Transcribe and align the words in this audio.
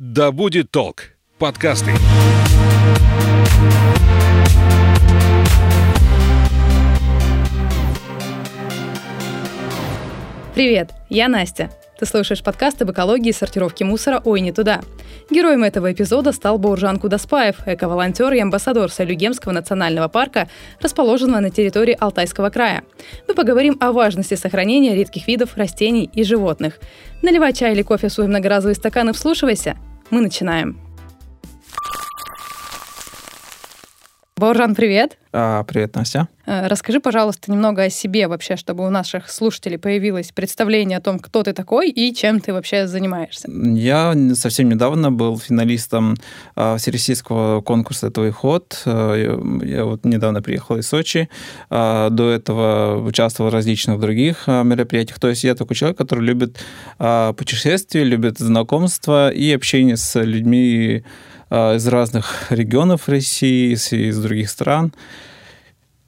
«Да 0.00 0.32
будет 0.32 0.72
толк» 0.72 1.14
подкасты. 1.38 1.92
Привет, 10.52 10.90
я 11.10 11.28
Настя. 11.28 11.70
Ты 11.98 12.06
слушаешь 12.06 12.42
подкаст 12.42 12.82
об 12.82 12.90
экологии 12.90 13.28
и 13.28 13.32
сортировке 13.32 13.84
мусора 13.84 14.20
«Ой, 14.24 14.40
не 14.40 14.50
туда». 14.50 14.80
Героем 15.30 15.62
этого 15.62 15.92
эпизода 15.92 16.32
стал 16.32 16.58
Бауржан 16.58 16.98
Кудаспаев, 16.98 17.56
эко-волонтер 17.66 18.32
и 18.32 18.40
амбассадор 18.40 18.90
Салюгемского 18.90 19.52
национального 19.52 20.08
парка, 20.08 20.48
расположенного 20.80 21.40
на 21.40 21.50
территории 21.50 21.96
Алтайского 21.98 22.50
края. 22.50 22.82
Мы 23.28 23.34
поговорим 23.34 23.76
о 23.80 23.92
важности 23.92 24.34
сохранения 24.34 24.96
редких 24.96 25.28
видов 25.28 25.56
растений 25.56 26.10
и 26.12 26.24
животных. 26.24 26.80
Наливай 27.22 27.52
чай 27.52 27.72
или 27.72 27.82
кофе 27.82 28.08
в 28.08 28.12
свой 28.12 28.26
многоразовый 28.26 28.74
стакан 28.74 29.10
и 29.10 29.12
вслушивайся. 29.12 29.76
Мы 30.10 30.20
начинаем. 30.20 30.83
Бауржан, 34.36 34.74
привет! 34.74 35.16
А, 35.32 35.62
привет, 35.62 35.94
Настя. 35.94 36.26
Э, 36.44 36.66
расскажи, 36.66 36.98
пожалуйста, 36.98 37.52
немного 37.52 37.84
о 37.84 37.90
себе 37.90 38.26
вообще, 38.26 38.56
чтобы 38.56 38.84
у 38.84 38.90
наших 38.90 39.30
слушателей 39.30 39.78
появилось 39.78 40.32
представление 40.32 40.98
о 40.98 41.00
том, 41.00 41.20
кто 41.20 41.44
ты 41.44 41.52
такой 41.52 41.88
и 41.88 42.12
чем 42.12 42.40
ты 42.40 42.52
вообще 42.52 42.88
занимаешься. 42.88 43.48
Я 43.48 44.12
совсем 44.34 44.68
недавно 44.68 45.12
был 45.12 45.38
финалистом 45.38 46.16
а, 46.56 46.78
всероссийского 46.78 47.60
конкурса 47.60 48.10
«Твой 48.10 48.32
ход». 48.32 48.82
Э, 48.86 49.38
я 49.62 49.84
вот 49.84 50.04
недавно 50.04 50.42
приехал 50.42 50.78
из 50.78 50.88
Сочи. 50.88 51.28
А, 51.70 52.10
до 52.10 52.28
этого 52.28 53.06
участвовал 53.06 53.50
в 53.50 53.54
различных 53.54 54.00
других 54.00 54.44
а, 54.48 54.64
мероприятиях. 54.64 55.20
То 55.20 55.28
есть 55.28 55.44
я 55.44 55.54
такой 55.54 55.76
человек, 55.76 55.96
который 55.96 56.24
любит 56.24 56.58
путешествия, 56.98 58.02
любит 58.02 58.38
знакомства 58.38 59.30
и 59.30 59.52
общение 59.52 59.96
с 59.96 60.20
людьми 60.20 61.04
а, 61.04 61.33
из 61.50 61.86
разных 61.86 62.50
регионов 62.50 63.08
России, 63.08 63.72
из 63.72 64.18
других 64.18 64.50
стран. 64.50 64.92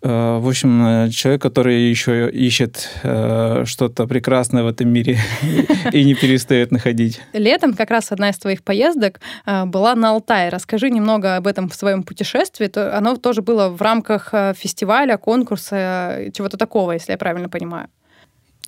А, 0.02 0.38
в 0.38 0.48
общем, 0.48 1.10
человек, 1.10 1.42
который 1.42 1.88
еще 1.88 2.30
ищет 2.30 2.88
э, 3.02 3.64
что-то 3.66 4.06
прекрасное 4.06 4.62
в 4.62 4.68
этом 4.68 4.88
мире 4.88 5.18
и 5.92 6.04
не 6.04 6.14
перестает 6.14 6.70
находить. 6.70 7.20
Летом 7.32 7.74
как 7.74 7.90
раз 7.90 8.12
одна 8.12 8.30
из 8.30 8.38
твоих 8.38 8.62
поездок 8.62 9.20
была 9.46 9.94
на 9.94 10.10
Алтай. 10.10 10.48
Расскажи 10.48 10.90
немного 10.90 11.36
об 11.36 11.46
этом 11.46 11.68
в 11.68 11.74
своем 11.74 12.02
путешествии. 12.02 12.70
Оно 12.78 13.16
тоже 13.16 13.42
было 13.42 13.68
в 13.68 13.82
рамках 13.82 14.32
фестиваля, 14.56 15.16
конкурса, 15.16 16.30
чего-то 16.32 16.56
такого, 16.56 16.92
если 16.92 17.12
я 17.12 17.18
правильно 17.18 17.48
понимаю. 17.48 17.88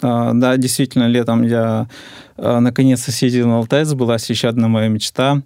А, 0.02 0.32
да, 0.32 0.56
действительно, 0.56 1.08
летом 1.08 1.42
я 1.42 1.88
а, 2.36 2.60
наконец-то 2.60 3.10
съездил 3.10 3.48
на 3.48 3.58
Алтай, 3.58 3.84
сбылась 3.84 4.28
еще 4.30 4.48
одна 4.48 4.68
моя 4.68 4.88
мечта. 4.88 5.42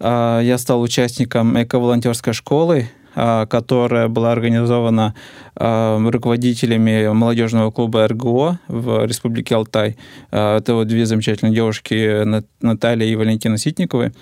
А, 0.00 0.40
я 0.40 0.58
стал 0.58 0.82
участником 0.82 1.60
эко-волонтерской 1.60 2.32
школы, 2.32 2.88
которая 3.14 4.08
была 4.08 4.32
организована 4.32 5.14
руководителями 5.54 7.12
молодежного 7.12 7.70
клуба 7.70 8.08
РГО 8.08 8.58
в 8.66 9.06
Республике 9.06 9.54
Алтай. 9.54 9.96
Это 10.32 10.74
вот 10.74 10.88
две 10.88 11.06
замечательные 11.06 11.54
девушки, 11.54 12.24
Наталья 12.60 13.06
и 13.06 13.14
Валентина 13.14 13.56
Ситниковы. 13.56 14.12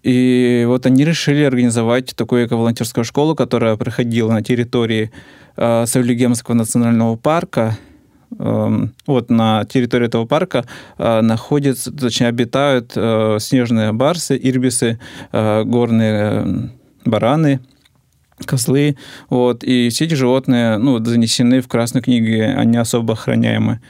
И 0.00 0.62
вот 0.68 0.86
они 0.86 1.04
решили 1.04 1.42
организовать 1.42 2.14
такую 2.14 2.46
эко-волонтерскую 2.46 3.02
школу, 3.02 3.34
которая 3.34 3.74
проходила 3.74 4.30
на 4.30 4.44
территории 4.44 5.10
Савлюгемского 5.56 6.54
национального 6.54 7.16
парка– 7.16 7.76
вот 8.30 9.30
на 9.30 9.64
территории 9.64 10.06
этого 10.06 10.26
парка 10.26 10.64
э, 10.98 11.20
находятся, 11.20 11.92
точнее, 11.92 12.28
обитают 12.28 12.92
э, 12.96 13.36
снежные 13.40 13.92
барсы, 13.92 14.38
ирбисы, 14.42 14.98
э, 15.32 15.64
горные 15.64 16.70
бараны, 17.04 17.60
козлы. 18.44 18.96
Вот, 19.30 19.62
и 19.62 19.88
все 19.90 20.06
эти 20.06 20.14
животные 20.14 20.78
ну, 20.78 21.04
занесены 21.04 21.60
в 21.60 21.68
Красную 21.68 22.02
книгу, 22.02 22.58
они 22.58 22.76
особо 22.76 23.14
охраняемы. 23.14 23.80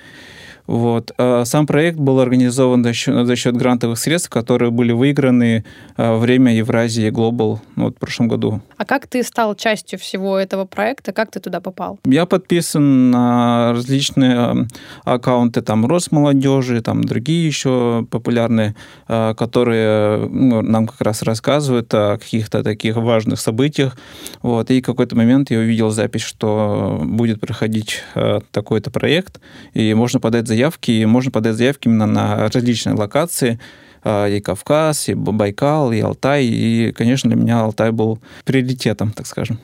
Вот. 0.67 1.13
А 1.19 1.45
сам 1.45 1.67
проект 1.67 1.99
был 1.99 2.21
организован 2.21 2.83
за 2.83 2.93
счет, 2.93 3.27
за 3.27 3.37
счет 3.37 3.57
грантовых 3.57 3.99
средств, 3.99 4.31
которые 4.31 4.71
были 4.71 4.93
выиграны 4.93 5.65
во 5.97 6.19
время 6.19 6.55
Евразии 6.55 7.11
Global 7.11 7.59
ну, 7.77 7.85
вот, 7.85 7.97
в 7.97 7.99
прошлом 7.99 8.29
году. 8.29 8.61
А 8.77 8.85
как 8.85 9.07
ты 9.07 9.23
стал 9.23 9.55
частью 9.55 9.99
всего 9.99 10.39
этого 10.39 10.65
проекта? 10.65 11.13
Как 11.13 11.31
ты 11.31 11.41
туда 11.41 11.61
попал? 11.61 11.99
Я 12.05 12.25
подписан 12.27 13.11
на 13.11 13.73
различные 13.73 14.67
аккаунты 15.05 15.61
там 15.61 15.87
Росмолодежи, 15.87 16.81
там 16.81 17.05
другие 17.05 17.47
еще 17.47 18.07
популярные, 18.11 18.75
которые 19.07 20.29
ну, 20.29 20.63
нам 20.63 20.87
как 20.87 21.01
раз 21.03 21.23
рассказывают 21.23 21.93
о 21.93 22.17
каких-то 22.19 22.63
таких 22.63 22.97
важных 22.97 23.39
событиях. 23.39 23.99
Вот. 24.43 24.71
И 24.71 24.81
в 24.81 24.85
какой-то 24.85 25.15
момент 25.15 25.51
я 25.51 25.59
увидел 25.59 25.91
запись, 25.91 26.23
что 26.23 27.01
будет 27.05 27.41
проходить 27.41 28.03
такой-то 28.51 28.91
проект, 28.91 29.41
и 29.75 29.93
можно 29.95 30.21
подать 30.21 30.54
заявки, 30.55 31.05
можно 31.05 31.31
подать 31.31 31.57
заявки 31.57 31.89
именно 31.89 32.07
на 32.07 32.49
различные 32.49 32.95
локации, 32.95 33.59
а, 34.05 34.27
и 34.29 34.41
Кавказ, 34.41 35.09
и 35.09 35.15
Байкал, 35.15 35.93
и 35.93 36.01
Алтай. 36.01 36.45
И, 36.45 36.93
конечно, 36.93 37.29
для 37.31 37.41
меня 37.41 37.61
Алтай 37.61 37.91
был 37.91 38.21
приоритетом, 38.45 39.11
так 39.13 39.27
скажем. 39.27 39.59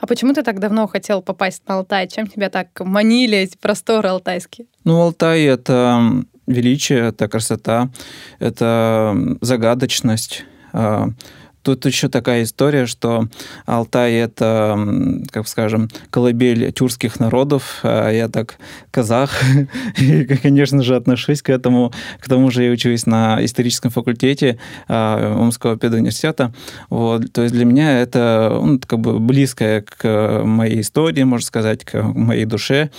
А 0.00 0.06
почему 0.06 0.32
ты 0.34 0.42
так 0.42 0.60
давно 0.60 0.86
хотел 0.86 1.22
попасть 1.22 1.62
на 1.66 1.76
Алтай? 1.76 2.08
Чем 2.08 2.26
тебя 2.26 2.50
так 2.50 2.68
манили 2.80 3.38
эти 3.38 3.56
просторы 3.56 4.08
алтайские? 4.08 4.66
Ну, 4.84 5.00
Алтай— 5.00 5.42
это 5.44 6.24
величие, 6.46 7.08
это 7.08 7.28
красота, 7.28 7.88
это 8.38 9.16
загадочность, 9.40 10.44
а, 10.72 11.08
Тут 11.64 11.86
еще 11.86 12.08
такая 12.08 12.42
история, 12.42 12.84
что 12.84 13.26
Алтай— 13.64 14.12
это, 14.14 14.78
как 15.30 15.48
скажем, 15.48 15.88
колыбель 16.10 16.72
тюркских 16.72 17.18
народов. 17.18 17.80
А 17.82 18.10
я 18.10 18.28
так 18.28 18.56
казах, 18.90 19.32
и, 19.98 20.24
конечно 20.24 20.82
же, 20.82 20.94
отношусь 20.94 21.40
к 21.40 21.48
этому. 21.48 21.90
К 22.20 22.28
тому 22.28 22.50
же 22.50 22.64
я 22.64 22.70
учусь 22.70 23.06
на 23.06 23.42
историческом 23.42 23.90
факультете 23.90 24.58
а, 24.88 25.36
Омского 25.38 25.78
педуниверситета. 25.78 26.52
Вот. 26.90 27.32
То 27.32 27.42
есть 27.42 27.54
для 27.54 27.64
меня 27.64 27.98
это 28.00 28.60
ну, 28.62 28.78
как 28.86 29.00
бы 29.00 29.18
близкое 29.18 29.80
к 29.80 30.42
моей 30.44 30.82
истории, 30.82 31.22
можно 31.22 31.46
сказать, 31.46 31.84
к 31.86 32.02
моей 32.02 32.44
душе. 32.44 32.90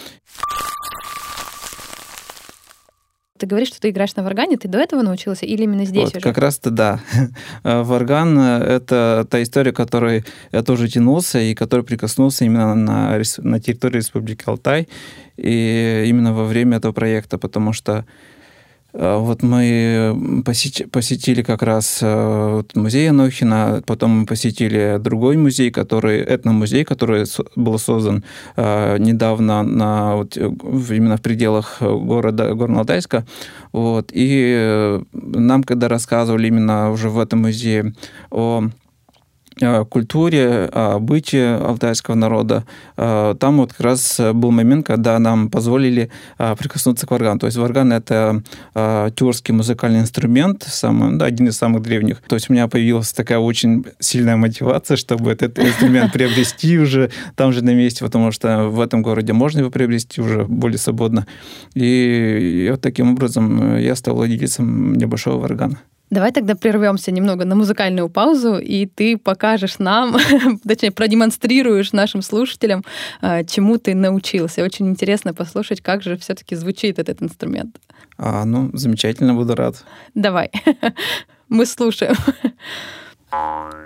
Ты 3.38 3.48
говоришь, 3.48 3.68
что 3.68 3.82
ты 3.82 3.90
играешь 3.90 4.16
на 4.16 4.24
варгане, 4.24 4.56
ты 4.56 4.70
до 4.70 4.78
этого 4.78 5.02
научился 5.02 5.46
или 5.46 5.64
именно 5.64 5.86
здесь 5.86 6.06
вот, 6.06 6.16
уже? 6.18 6.22
Как 6.22 6.38
раз-то 6.38 6.70
да. 6.70 7.02
Варган— 7.64 8.40
это 8.40 9.28
та 9.30 9.44
история, 9.44 9.74
которой 9.74 10.24
я 10.54 10.64
тоже 10.64 10.88
тянулся 10.88 11.40
и 11.40 11.54
которой 11.54 11.82
прикоснулся 11.82 12.46
именно 12.46 12.76
на, 12.76 13.22
на 13.38 13.60
территории 13.60 13.98
Республики 13.98 14.44
Алтай 14.46 14.88
и 15.36 16.06
именно 16.08 16.34
во 16.34 16.46
время 16.46 16.78
этого 16.78 16.94
проекта, 16.94 17.38
потому 17.38 17.74
что 17.74 18.06
Э, 18.06 18.35
вот 18.98 19.44
мы 19.44 20.42
посетили 20.46 21.42
как 21.42 21.62
раз 21.64 22.00
э, 22.02 22.64
музей 22.76 23.10
Анохина, 23.10 23.84
потом 23.86 24.20
мы 24.20 24.26
посетили 24.26 24.98
другой 25.00 25.36
музей, 25.36 25.70
который 25.70 26.24
этномузей, 26.24 26.86
который 26.86 27.26
был 27.58 27.78
создан 27.78 28.24
э, 28.56 28.98
недавно 29.00 29.64
на, 29.64 30.16
вот, 30.16 30.38
именно 30.38 31.18
в 31.18 31.22
пределах 31.22 31.82
города 31.82 32.52
Горно-Алтайска. 32.52 33.26
Вот. 33.74 34.12
И 34.14 35.02
нам, 35.12 35.64
когда 35.64 35.90
рассказывали 35.90 36.48
именно 36.48 36.92
уже 36.92 37.10
в 37.10 37.20
этом 37.20 37.42
музее 37.42 37.94
о 38.32 38.70
культуре, 39.90 40.70
о 40.72 41.00
быте 41.00 41.56
алтайского 41.56 42.16
народа, 42.16 42.66
а, 42.98 43.36
там 43.36 43.58
вот 43.58 43.72
как 43.72 43.82
раз 43.82 44.20
был 44.34 44.52
момент, 44.52 44.86
когда 44.86 45.18
нам 45.20 45.50
позволили 45.50 46.10
прикоснуться 46.38 47.08
к 47.08 47.12
варгану. 47.12 47.40
То 47.40 47.46
есть 47.48 47.58
варган— 47.58 47.94
это 47.94 48.44
тюркский 49.16 49.54
музыкальный 49.54 50.00
инструмент, 50.00 50.64
самый, 50.68 51.18
да, 51.18 51.26
один 51.26 51.48
из 51.48 51.58
самых 51.58 51.82
древних. 51.82 52.22
То 52.28 52.36
есть 52.36 52.50
у 52.50 52.54
меня 52.54 52.68
появилась 52.68 53.14
такая 53.14 53.40
очень 53.40 53.86
сильная 54.00 54.36
мотивация, 54.36 54.98
чтобы 54.98 55.32
этот 55.32 55.58
инструмент 55.60 56.12
приобрести 56.14 56.78
уже 56.78 57.12
там 57.36 57.54
же 57.54 57.64
на 57.64 57.74
месте, 57.74 58.04
потому 58.04 58.32
что 58.32 58.70
в 58.70 58.82
этом 58.82 59.02
городе 59.02 59.34
можно 59.34 59.60
его 59.60 59.72
приобрести 59.72 60.22
уже 60.22 60.46
более 60.46 60.78
свободно. 60.78 61.26
И 61.74 62.68
вот 62.72 62.82
таким 62.82 63.12
образом 63.12 63.78
я 63.78 63.96
стал 63.96 64.16
владельцем 64.16 64.96
небольшого 64.96 65.40
варгана. 65.40 65.80
Давай 66.10 66.32
тогда 66.32 66.56
прервемся 66.56 67.12
немного 67.12 67.46
на 67.46 67.56
музыкальную 67.56 68.10
паузу, 68.10 68.58
и 68.58 68.86
ты 68.86 69.18
покажешь 69.18 69.80
нам, 69.80 70.16
точнее, 70.68 70.92
продемонстрируешь 70.92 71.94
нашим 71.94 72.22
слушателям, 72.22 72.84
а, 73.22 73.44
чему 73.44 73.78
ты 73.78 73.96
научился. 73.96 74.64
Очень 74.64 74.90
интересно 74.90 75.34
послушать, 75.34 75.82
как 75.82 76.04
же 76.04 76.18
все-таки 76.18 76.56
звучит 76.56 77.00
этот 77.00 77.24
инструмент. 77.24 77.78
А, 78.18 78.46
ну, 78.46 78.70
замечательно, 78.74 79.34
буду 79.34 79.56
рад. 79.56 79.84
Давай, 80.14 80.52
мы 81.50 81.66
слушаем. 81.66 82.16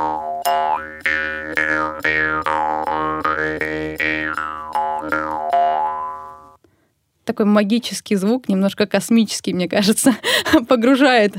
такой 7.31 7.45
магический 7.45 8.17
звук, 8.17 8.49
немножко 8.49 8.85
космический, 8.85 9.53
мне 9.53 9.69
кажется, 9.69 10.15
погружает 10.67 11.33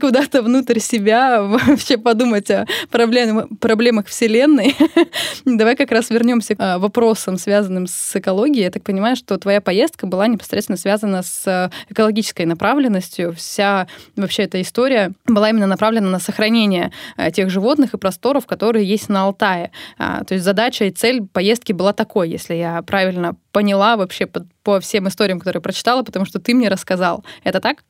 куда-то 0.00 0.42
внутрь 0.42 0.78
себя, 0.78 1.42
вообще 1.42 1.98
подумать 1.98 2.50
о 2.50 2.66
проблем, 2.90 3.48
проблемах 3.60 4.06
Вселенной. 4.06 4.74
Давай 5.44 5.76
как 5.76 5.90
раз 5.90 6.08
вернемся 6.08 6.56
к 6.56 6.78
вопросам, 6.78 7.36
связанным 7.36 7.86
с 7.86 8.16
экологией. 8.16 8.64
Я 8.64 8.70
так 8.70 8.84
понимаю, 8.84 9.16
что 9.16 9.36
твоя 9.36 9.60
поездка 9.60 10.06
была 10.06 10.26
непосредственно 10.28 10.78
связана 10.78 11.22
с 11.22 11.70
экологической 11.90 12.46
направленностью. 12.46 13.34
Вся 13.34 13.86
вообще 14.16 14.44
эта 14.44 14.62
история 14.62 15.12
была 15.26 15.50
именно 15.50 15.66
направлена 15.66 16.08
на 16.08 16.20
сохранение 16.20 16.90
э, 17.18 17.30
тех 17.32 17.50
животных 17.50 17.92
и 17.92 17.98
просторов, 17.98 18.46
которые 18.46 18.86
есть 18.86 19.10
на 19.10 19.24
Алтае. 19.24 19.72
А, 19.98 20.24
то 20.24 20.32
есть 20.32 20.44
задача 20.44 20.86
и 20.86 20.90
цель 20.90 21.26
поездки 21.30 21.74
была 21.74 21.92
такой, 21.92 22.30
если 22.30 22.54
я 22.54 22.80
правильно 22.80 23.36
поняла 23.52 23.98
вообще 23.98 24.26
по 24.64 24.80
всем 24.80 25.06
историям, 25.06 25.38
которые 25.38 25.62
прочитала, 25.62 26.02
потому 26.02 26.24
что 26.24 26.40
ты 26.40 26.54
мне 26.54 26.68
рассказал. 26.68 27.24
Это 27.44 27.60
так? 27.60 27.84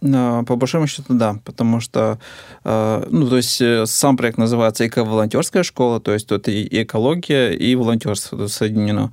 По 0.00 0.56
большому 0.56 0.86
счету, 0.86 1.14
да, 1.14 1.36
потому 1.44 1.80
что, 1.80 2.18
э, 2.64 3.06
ну, 3.08 3.28
то 3.28 3.38
есть 3.38 3.60
э, 3.62 3.86
сам 3.86 4.18
проект 4.18 4.36
называется 4.36 4.86
«Эко-волонтерская 4.86 5.62
школа», 5.62 6.00
то 6.00 6.12
есть 6.12 6.28
тут 6.28 6.48
и 6.48 6.68
экология, 6.82 7.52
и 7.52 7.74
волонтерство 7.74 8.46
соединено. 8.46 9.10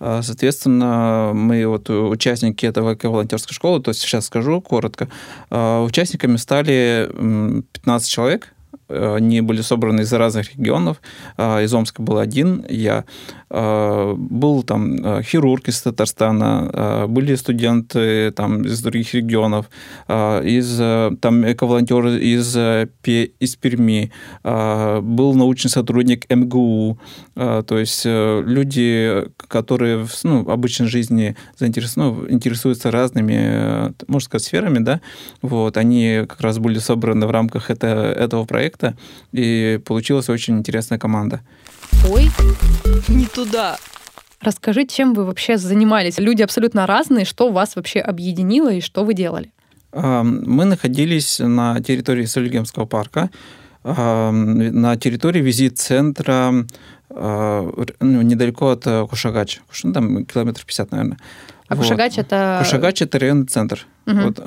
А, 0.00 0.22
соответственно, 0.22 1.30
мы 1.34 1.64
вот 1.68 1.88
участники 1.88 2.66
этого 2.66 2.98
волонтерской 3.00 3.54
школы, 3.54 3.80
то 3.80 3.90
есть 3.90 4.00
сейчас 4.00 4.26
скажу 4.26 4.60
коротко, 4.60 5.08
участниками 5.50 6.36
стали 6.36 7.08
15 7.72 8.10
человек, 8.10 8.52
они 8.88 9.40
были 9.40 9.62
собраны 9.62 10.02
из 10.02 10.12
разных 10.12 10.54
регионов. 10.56 11.00
А, 11.36 11.60
из 11.60 11.72
Омска 11.72 12.02
был 12.02 12.18
один, 12.18 12.64
я. 12.68 13.04
А, 13.50 14.14
был 14.14 14.62
там 14.62 15.22
хирург 15.22 15.68
из 15.68 15.82
Татарстана, 15.82 17.06
были 17.08 17.34
студенты 17.34 18.30
там 18.32 18.62
из 18.62 18.82
других 18.82 19.14
регионов, 19.14 19.70
из 20.08 20.76
там 21.20 21.50
эковолонтер 21.50 22.06
из, 22.06 22.56
из 22.56 23.56
Перми, 23.56 24.12
был 24.42 25.34
научный 25.34 25.68
сотрудник 25.68 26.28
МГУ, 26.30 26.98
то 27.34 27.78
есть 27.78 28.02
э, 28.04 28.42
люди, 28.46 29.24
которые 29.36 30.06
ну, 30.22 30.44
в 30.44 30.50
обычной 30.50 30.86
жизни 30.86 31.36
заинтересованы, 31.58 32.22
ну, 32.22 32.30
интересуются 32.30 32.90
разными, 32.90 33.34
э, 33.36 33.92
можно 34.06 34.24
сказать, 34.24 34.44
сферами, 34.44 34.78
да, 34.78 35.00
вот, 35.42 35.76
они 35.76 36.24
как 36.28 36.40
раз 36.40 36.58
были 36.58 36.78
собраны 36.78 37.26
в 37.26 37.30
рамках 37.30 37.70
это, 37.70 37.86
этого 37.86 38.44
проекта, 38.44 38.73
и 39.32 39.80
получилась 39.84 40.28
очень 40.28 40.58
интересная 40.58 40.98
команда. 40.98 41.40
Ой, 42.08 42.30
не 43.08 43.26
туда. 43.26 43.76
Расскажи, 44.40 44.86
чем 44.86 45.14
вы 45.14 45.24
вообще 45.24 45.56
занимались? 45.56 46.18
Люди 46.18 46.42
абсолютно 46.42 46.86
разные. 46.86 47.24
Что 47.24 47.50
вас 47.50 47.76
вообще 47.76 48.00
объединило 48.00 48.72
и 48.72 48.80
что 48.80 49.04
вы 49.04 49.14
делали? 49.14 49.50
Мы 49.92 50.64
находились 50.64 51.38
на 51.38 51.80
территории 51.80 52.26
Солигемского 52.26 52.84
парка, 52.84 53.30
на 53.84 54.96
территории 54.96 55.40
визит-центра 55.40 56.66
ну, 57.10 58.22
недалеко 58.22 58.70
от 58.70 58.84
Кушагач. 59.08 59.60
Ну, 59.84 59.92
там 59.92 60.26
километров 60.26 60.66
50, 60.66 60.90
наверное. 60.90 61.18
А 61.68 61.76
Кушагач 61.76 62.16
вот. 62.16 62.26
это... 62.26 62.58
Кушагач 62.62 63.02
это 63.02 63.18
районный 63.18 63.46
центр. 63.46 63.86
Угу. 64.06 64.20
Вот. 64.20 64.40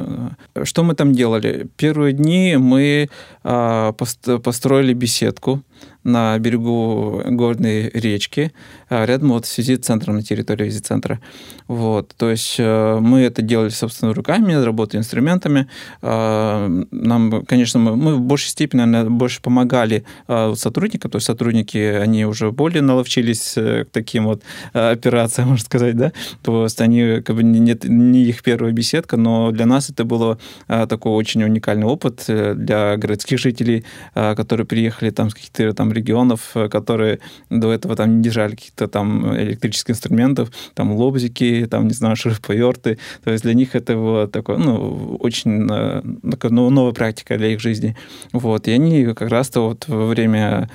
Э, 0.55 0.65
что 0.65 0.83
мы 0.83 0.93
там 0.95 1.13
делали? 1.13 1.67
Первые 1.77 2.13
дни 2.13 2.57
мы 2.57 3.09
а, 3.43 3.91
построили 3.91 4.93
беседку 4.93 5.63
на 6.07 6.37
берегу 6.39 7.21
горной 7.25 7.89
речки, 7.89 8.51
а 8.89 9.05
рядом 9.05 9.29
вот 9.29 9.45
с 9.45 9.57
визит-центром, 9.57 10.15
на 10.15 10.23
территории 10.23 10.65
визит-центра. 10.65 11.19
Вот. 11.67 12.13
То 12.17 12.29
есть 12.29 12.55
э, 12.57 12.99
мы 12.99 13.21
это 13.21 13.41
делали 13.41 13.69
собственными 13.69 14.15
руками, 14.15 14.53
работали 14.53 14.99
инструментами. 14.99 15.67
А, 16.01 16.67
нам, 16.91 17.45
конечно, 17.45 17.79
мы, 17.79 17.95
мы 17.95 18.15
в 18.15 18.21
большей 18.21 18.49
степени, 18.49 18.81
наверное, 18.81 19.17
больше 19.17 19.41
помогали 19.41 20.03
сотрудникам, 20.27 21.11
то 21.11 21.17
есть 21.17 21.25
сотрудники, 21.25 21.77
они 21.77 22.25
уже 22.25 22.51
более 22.51 22.81
наловчились 22.81 23.53
э, 23.57 23.85
к 23.85 23.89
таким 23.91 24.25
вот 24.25 24.43
операциям, 24.73 25.49
можно 25.49 25.65
сказать, 25.65 25.95
да, 25.97 26.11
то 26.41 26.63
есть 26.63 26.79
они, 26.81 27.21
как 27.21 27.35
бы, 27.35 27.43
не, 27.43 27.77
не 27.83 28.23
их 28.23 28.43
первая 28.43 28.71
беседка, 28.71 29.17
но 29.17 29.51
для 29.51 29.65
нас 29.65 29.89
это 29.89 30.05
было 30.05 30.37
а, 30.67 30.87
такой 30.87 31.11
очень 31.11 31.43
уникальный 31.43 31.85
опыт 31.85 32.25
э, 32.27 32.53
для 32.55 32.97
городских 32.97 33.39
жителей, 33.39 33.85
а, 34.13 34.35
которые 34.35 34.65
приехали 34.65 35.09
там 35.09 35.29
с 35.29 35.33
каких-то 35.33 35.73
там 35.73 35.91
регионов, 35.97 36.51
э, 36.55 36.69
которые 36.69 37.19
до 37.49 37.71
этого 37.71 37.95
там 37.95 38.17
не 38.17 38.23
держали 38.23 38.51
каких-то 38.51 38.87
там 38.87 39.35
электрических 39.35 39.91
инструментов, 39.91 40.51
там 40.73 40.91
лобзики, 40.91 41.67
там, 41.69 41.87
не 41.87 41.93
знаю, 41.93 42.15
шуруповерты. 42.15 42.97
То 43.23 43.31
есть 43.31 43.43
для 43.43 43.53
них 43.53 43.75
это 43.75 43.95
было 43.95 44.27
такое, 44.27 44.57
ну, 44.57 45.17
очень 45.19 45.67
э, 45.69 46.01
такая 46.31 46.51
ну, 46.51 46.69
новая 46.69 46.93
практика 46.93 47.37
для 47.37 47.49
их 47.49 47.59
жизни. 47.59 47.95
Вот. 48.33 48.67
И 48.67 48.71
они 48.71 49.05
как 49.05 49.29
раз-то 49.29 49.67
вот 49.67 49.87
во 49.87 50.07
время 50.07 50.69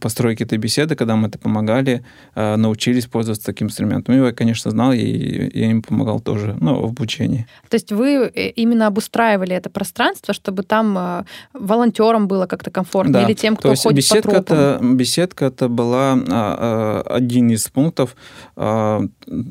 постройки 0.00 0.44
этой 0.44 0.58
беседы, 0.58 0.96
когда 0.96 1.14
мы 1.14 1.28
это 1.28 1.38
помогали, 1.38 2.02
научились 2.34 3.06
пользоваться 3.06 3.44
таким 3.44 3.66
инструментом. 3.66 4.14
Я, 4.14 4.32
конечно, 4.32 4.70
знал, 4.70 4.92
и 4.92 5.50
я 5.58 5.70
им 5.70 5.82
помогал 5.82 6.20
тоже, 6.20 6.56
ну, 6.60 6.80
в 6.80 6.84
обучении. 6.84 7.46
То 7.68 7.74
есть 7.74 7.92
вы 7.92 8.30
э, 8.34 8.48
именно 8.50 8.86
обустраивали 8.86 9.54
это 9.54 9.70
пространство, 9.70 10.34
чтобы 10.34 10.62
там 10.62 10.96
э, 10.98 11.24
волонтерам 11.52 12.28
было 12.28 12.46
как-то 12.46 12.70
комфортно 12.70 13.14
да. 13.14 13.24
или 13.24 13.34
тем, 13.34 13.56
кто 13.56 13.68
То 13.68 13.70
есть 13.72 13.82
ходит 13.82 13.98
беседка 13.98 14.30
по 14.30 14.31
Это, 14.32 14.78
беседка 14.82 15.46
это 15.46 15.68
была 15.68 16.12
а, 16.12 16.22
а, 16.28 17.02
один 17.08 17.50
из 17.50 17.68
пунктов. 17.68 18.16
А, 18.56 19.02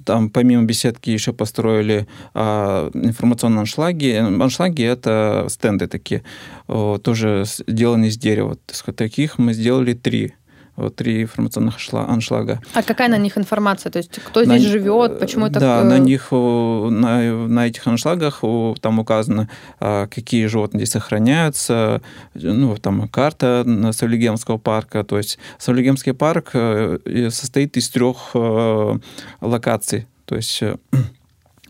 там 0.05 0.29
помимо 0.29 0.63
беседки 0.63 1.09
еще 1.09 1.33
построили 1.33 2.07
информационные 2.33 3.61
аншлаги. 3.61 4.15
Аншлаги 4.15 4.83
это 4.83 5.45
стенды 5.49 5.87
такие, 5.87 6.23
тоже 6.67 7.45
сделаны 7.67 8.05
из 8.05 8.17
дерева. 8.17 8.57
Таких 8.95 9.37
мы 9.37 9.53
сделали 9.53 9.93
три 9.93 10.33
вот 10.75 10.95
три 10.95 11.23
информационных 11.23 11.75
аншлага. 11.91 12.61
А 12.73 12.83
какая 12.83 13.09
на 13.09 13.17
них 13.17 13.37
информация? 13.37 13.91
То 13.91 13.97
есть 13.97 14.19
кто 14.23 14.43
здесь 14.43 14.63
на, 14.63 14.69
живет, 14.69 15.19
почему 15.19 15.47
это... 15.47 15.59
Да, 15.59 15.83
на 15.83 15.99
них, 15.99 16.31
на, 16.31 17.47
на 17.47 17.67
этих 17.67 17.85
аншлагах 17.87 18.41
там 18.79 18.99
указано, 18.99 19.49
а, 19.79 20.07
какие 20.07 20.45
животные 20.47 20.81
здесь 20.81 20.93
сохраняются, 20.93 22.01
ну, 22.33 22.75
там 22.77 23.07
карта 23.07 23.65
Савлегемского 23.91 24.57
парка. 24.57 25.03
То 25.03 25.17
есть 25.17 25.39
Савлегемский 25.57 26.13
парк 26.13 26.51
э, 26.53 27.29
состоит 27.29 27.77
из 27.77 27.89
трех 27.89 28.31
э, 28.33 28.99
локаций. 29.41 30.07
То 30.25 30.35
есть 30.35 30.61
э, 30.61 30.77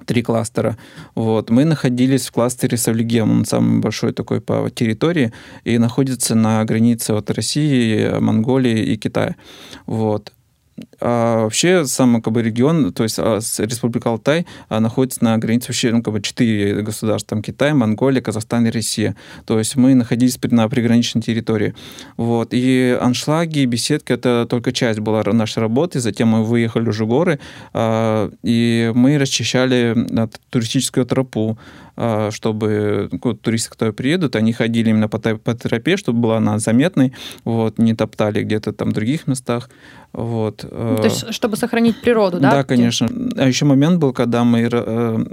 три 0.05 0.21
кластера. 0.21 0.77
Вот. 1.15 1.49
Мы 1.49 1.65
находились 1.65 2.27
в 2.27 2.31
кластере 2.31 2.77
Савлигем, 2.77 3.31
он 3.31 3.45
самый 3.45 3.79
большой 3.79 4.13
такой 4.13 4.41
по 4.41 4.69
территории, 4.69 5.31
и 5.63 5.77
находится 5.77 6.35
на 6.35 6.63
границе 6.65 7.11
от 7.11 7.29
России, 7.31 8.19
Монголии 8.19 8.93
и 8.93 8.97
Китая. 8.97 9.35
Вот. 9.85 10.31
А 10.99 11.43
вообще 11.43 11.85
сам 11.85 12.21
как 12.21 12.33
бы 12.33 12.41
регион, 12.41 12.93
то 12.93 13.03
есть 13.03 13.17
а, 13.19 13.39
Республика 13.59 14.09
Алтай 14.09 14.45
а, 14.69 14.79
находится 14.79 15.23
на 15.23 15.37
границе 15.37 15.69
вообще 15.69 15.91
ну, 15.91 16.03
как 16.03 16.13
бы 16.13 16.21
четыре 16.21 16.81
государства, 16.81 17.29
там 17.35 17.41
Китай, 17.41 17.73
Монголия, 17.73 18.21
Казахстан 18.21 18.67
и 18.67 18.71
Россия. 18.71 19.15
То 19.45 19.57
есть 19.59 19.75
мы 19.75 19.95
находились 19.95 20.39
на 20.43 20.67
приграничной 20.69 21.21
территории. 21.21 21.73
Вот. 22.17 22.49
И 22.51 22.97
аншлаги, 22.99 23.65
беседки— 23.65 24.11
это 24.13 24.45
только 24.49 24.71
часть 24.71 24.99
была 24.99 25.23
нашей 25.23 25.59
работы. 25.59 25.99
Затем 25.99 26.29
мы 26.29 26.43
выехали 26.43 26.89
уже 26.89 27.05
в 27.05 27.07
горы, 27.07 27.39
а, 27.73 28.31
и 28.43 28.91
мы 28.95 29.17
расчищали 29.17 29.95
туристическую 30.49 31.05
тропу. 31.05 31.57
А, 31.97 32.31
чтобы 32.31 33.09
ну, 33.11 33.33
туристы, 33.33 33.69
которые 33.69 33.93
приедут, 33.93 34.35
они 34.35 34.53
ходили 34.53 34.89
именно 34.89 35.09
по, 35.09 35.19
по 35.19 35.55
тропе, 35.55 35.97
чтобы 35.97 36.19
была 36.19 36.37
она 36.37 36.59
заметной, 36.59 37.13
вот, 37.43 37.77
не 37.77 37.93
топтали 37.93 38.43
где-то 38.43 38.71
там 38.71 38.89
в 38.89 38.93
других 38.93 39.27
местах. 39.27 39.69
Вот. 40.13 40.65
Ну, 40.69 40.97
то 40.97 41.05
есть, 41.05 41.33
чтобы 41.33 41.55
сохранить 41.55 42.01
природу, 42.01 42.39
да? 42.39 42.51
Да, 42.51 42.63
конечно. 42.63 43.07
А 43.37 43.47
еще 43.47 43.65
момент 43.65 43.99
был, 43.99 44.11
когда 44.11 44.43
мы 44.43 44.67
э, 44.69 45.25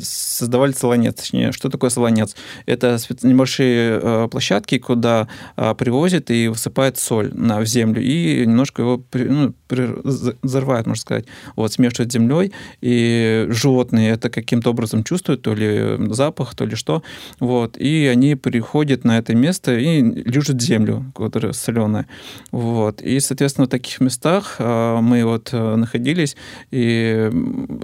создавали 0.00 0.72
солонец. 0.72 1.14
Точнее, 1.14 1.52
что 1.52 1.68
такое 1.68 1.90
солонец? 1.90 2.34
Это 2.66 2.98
небольшие 3.22 4.00
э, 4.02 4.28
площадки, 4.30 4.78
куда 4.78 5.28
э, 5.56 5.74
привозят 5.74 6.30
и 6.30 6.48
высыпают 6.48 6.98
соль 6.98 7.32
на, 7.34 7.60
в 7.60 7.66
землю, 7.66 8.02
и 8.02 8.44
немножко 8.46 8.82
его 8.82 9.02
ну, 9.12 9.54
взрывают, 9.68 10.86
можно 10.86 11.00
сказать. 11.00 11.26
Вот, 11.56 11.72
смешивают 11.72 12.10
с 12.10 12.14
землей, 12.14 12.52
и 12.80 13.46
животные 13.50 14.10
это 14.10 14.30
каким-то 14.30 14.70
образом 14.70 15.04
чувствуют, 15.04 15.42
то 15.42 15.54
ли 15.54 15.96
запах, 16.12 16.54
то 16.54 16.64
ли 16.64 16.76
что. 16.76 17.02
Вот. 17.40 17.76
И 17.76 18.06
они 18.06 18.34
приходят 18.34 19.04
на 19.04 19.18
это 19.18 19.34
место 19.34 19.76
и 19.76 20.02
лежат 20.02 20.60
землю, 20.60 21.12
которая 21.14 21.52
соленая. 21.52 22.06
Вот. 22.50 23.02
И, 23.02 23.20
соответственно, 23.20 23.66
в 23.66 23.70
таких 23.70 24.00
местах 24.00 24.14
местах 24.14 24.56
мы 24.58 25.24
вот 25.24 25.52
находились 25.52 26.36
и 26.70 27.30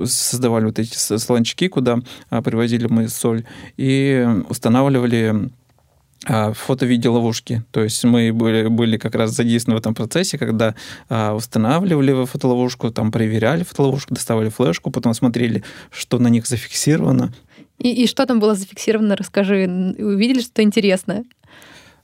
создавали 0.05 0.67
вот 0.67 0.79
эти 0.79 0.97
слончики, 0.97 1.69
куда 1.71 1.99
привозили 2.45 2.87
мы 2.89 3.09
соль, 3.09 3.45
и 3.77 4.27
устанавливали 4.49 5.51
фото-видеоловушки. 6.27 7.63
То 7.71 7.83
есть 7.83 8.05
мы 8.05 8.31
были, 8.33 8.69
были 8.69 8.99
как 8.99 9.15
раз 9.15 9.31
задействованы 9.31 9.79
в 9.79 9.81
этом 9.81 9.95
процессе, 9.95 10.37
когда 10.37 10.75
а, 11.09 11.35
устанавливали 11.35 12.27
фотоловушку, 12.27 12.91
там 12.91 13.11
проверяли 13.11 13.63
фотоловушку, 13.63 14.13
доставали 14.15 14.51
флешку, 14.51 14.91
потом 14.91 15.15
смотрели, 15.15 15.65
что 15.91 16.19
на 16.19 16.29
них 16.29 16.47
зафиксировано. 16.47 17.33
И, 17.79 18.05
и 18.05 18.07
что 18.07 18.27
там 18.27 18.39
было 18.39 18.55
зафиксировано, 18.55 19.17
расскажи. 19.17 19.65
Увидели 19.99 20.41
что-то 20.41 20.63
интересное? 20.63 21.25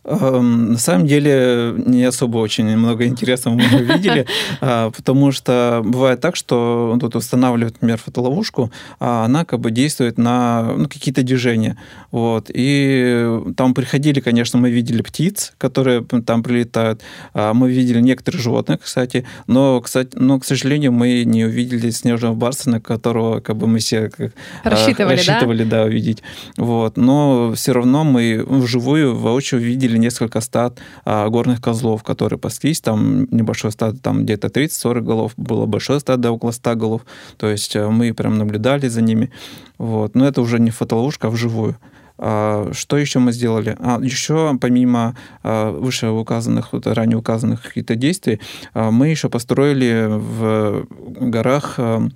Эм, 0.09 0.73
на 0.73 0.79
самом 0.79 1.07
деле 1.07 1.75
не 1.85 2.05
особо 2.05 2.39
очень 2.39 2.77
много 2.77 3.07
интересного 3.07 3.57
мы 3.57 3.83
видели, 3.83 4.25
а, 4.61 4.91
потому 4.91 5.33
что 5.33 5.83
бывает 5.85 6.21
так, 6.21 6.37
что 6.37 6.97
тут 7.01 7.17
устанавливают, 7.17 7.75
например, 7.75 7.99
фотоловушку, 7.99 8.71
а 9.01 9.25
она 9.25 9.45
как 9.45 9.59
бы 9.59 9.73
действует 9.73 10.17
на 10.17 10.75
ну, 10.77 10.89
какие-то 10.89 11.23
движения. 11.23 11.77
Вот. 12.13 12.51
И 12.55 13.41
там 13.57 13.75
приходили, 13.75 14.21
конечно, 14.21 14.61
мы 14.61 14.71
видели 14.71 15.03
птиц, 15.03 15.55
которые 15.59 16.05
там 16.05 16.45
прилетают, 16.45 17.03
а 17.35 17.53
мы 17.53 17.69
видели 17.73 18.01
некоторых 18.01 18.41
животных, 18.41 18.83
кстати, 18.83 19.27
но, 19.49 19.81
кстати, 19.81 20.17
но, 20.17 20.39
к 20.39 20.45
сожалению, 20.45 20.93
мы 20.93 21.25
не 21.25 21.45
увидели 21.45 21.91
снежного 21.91 22.35
барса, 22.35 22.71
на 22.71 22.81
которого 22.81 23.41
как 23.41 23.57
бы 23.57 23.67
мы 23.67 23.81
все 23.81 24.09
как, 24.11 24.33
рассчитывали, 24.63 25.17
рассчитывали 25.17 25.65
да? 25.65 25.79
да, 25.79 25.85
увидеть. 25.85 26.23
Вот. 26.57 26.97
Но 26.97 27.55
все 27.57 27.73
равно 27.73 28.05
мы 28.05 28.45
вживую, 28.47 29.17
воочию 29.17 29.61
видели 29.61 29.96
видели 29.97 29.99
несколько 29.99 30.41
стад 30.41 30.79
а, 31.05 31.29
горных 31.29 31.61
козлов, 31.61 32.03
которые 32.03 32.39
паслись. 32.39 32.81
Там 32.81 33.27
небольшое 33.31 33.73
стадо, 33.73 33.99
там 33.99 34.25
где-то 34.25 34.49
30-40 34.49 35.01
голов, 35.01 35.33
было 35.37 35.67
большое 35.67 36.01
стадо, 36.01 36.31
около 36.31 36.53
100 36.53 36.75
голов. 36.77 37.03
То 37.37 37.49
есть 37.49 37.77
э, 37.77 37.89
мы 37.89 38.13
прям 38.15 38.39
наблюдали 38.39 38.89
за 38.89 39.03
ними. 39.03 39.31
Вот. 39.79 40.15
Но 40.15 40.27
это 40.27 40.41
уже 40.43 40.59
не 40.59 40.71
фотоловушка, 40.71 41.29
а 41.29 41.31
вживую. 41.31 41.77
А, 42.19 42.71
что 42.73 42.97
еще 42.97 43.19
мы 43.19 43.33
сделали? 43.33 43.77
А, 43.79 43.99
еще 44.03 44.57
помимо 44.61 45.15
а, 45.43 45.71
выше 45.71 46.09
указанных, 46.09 46.73
вот, 46.73 46.87
ранее 46.87 47.17
указанных 47.17 47.63
каких-то 47.63 47.95
действий, 47.95 48.41
а, 48.75 48.91
мы 48.91 49.09
еще 49.09 49.29
построили 49.29 50.07
в 50.09 50.87
горах 51.21 51.75
а, 51.79 52.09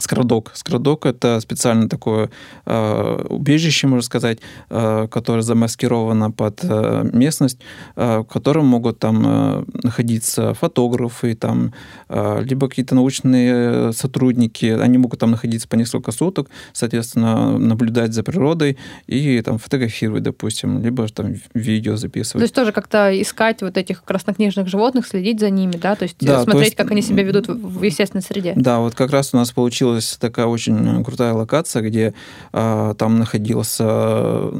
Скрадок. 0.00 0.50
Скрадок— 0.54 1.06
это 1.06 1.40
специально 1.40 1.88
такое 1.88 2.30
э, 2.66 3.26
убежище, 3.28 3.86
можно 3.86 4.02
сказать, 4.02 4.38
э, 4.70 5.08
которое 5.10 5.42
замаскировано 5.42 6.30
под 6.30 6.60
э, 6.62 7.10
местность, 7.12 7.58
э, 7.96 8.18
в 8.18 8.24
котором 8.24 8.66
могут 8.66 8.98
там 8.98 9.22
э, 9.26 9.64
находиться 9.82 10.54
фотографы, 10.54 11.34
там, 11.34 11.72
э, 12.08 12.42
либо 12.44 12.68
какие-то 12.68 12.94
научные 12.94 13.92
сотрудники. 13.92 14.66
Они 14.66 14.98
могут 14.98 15.20
там 15.20 15.32
находиться 15.32 15.68
по 15.68 15.76
несколько 15.76 16.12
суток, 16.12 16.48
соответственно, 16.72 17.58
наблюдать 17.58 18.12
за 18.14 18.22
природой 18.22 18.78
и 19.06 19.40
там 19.42 19.58
фотографировать, 19.58 20.22
допустим, 20.22 20.82
либо 20.82 21.06
там 21.08 21.34
видео 21.54 21.96
записывать. 21.96 22.40
То 22.40 22.44
есть 22.44 22.54
тоже 22.54 22.72
как-то 22.72 23.10
искать 23.20 23.62
вот 23.62 23.76
этих 23.76 24.02
краснокнижных 24.04 24.68
животных, 24.68 25.06
следить 25.06 25.40
за 25.40 25.50
ними, 25.50 25.72
да? 25.72 25.94
То 25.96 26.04
есть 26.04 26.16
да, 26.20 26.42
смотреть, 26.42 26.52
то 26.52 26.64
есть, 26.64 26.76
как 26.76 26.90
они 26.90 27.02
себя 27.02 27.22
ведут 27.22 27.48
в 27.48 27.82
естественной 27.82 28.22
среде. 28.22 28.54
Да, 28.56 28.78
вот 28.78 28.94
как 28.94 29.10
раз 29.10 29.34
у 29.34 29.36
нас 29.36 29.50
получилось 29.50 29.89
получилась 29.90 30.16
такая 30.18 30.46
очень 30.46 31.04
крутая 31.04 31.32
локация, 31.32 31.82
где 31.82 32.14
а, 32.52 32.94
там 32.94 33.18
находился 33.18 34.50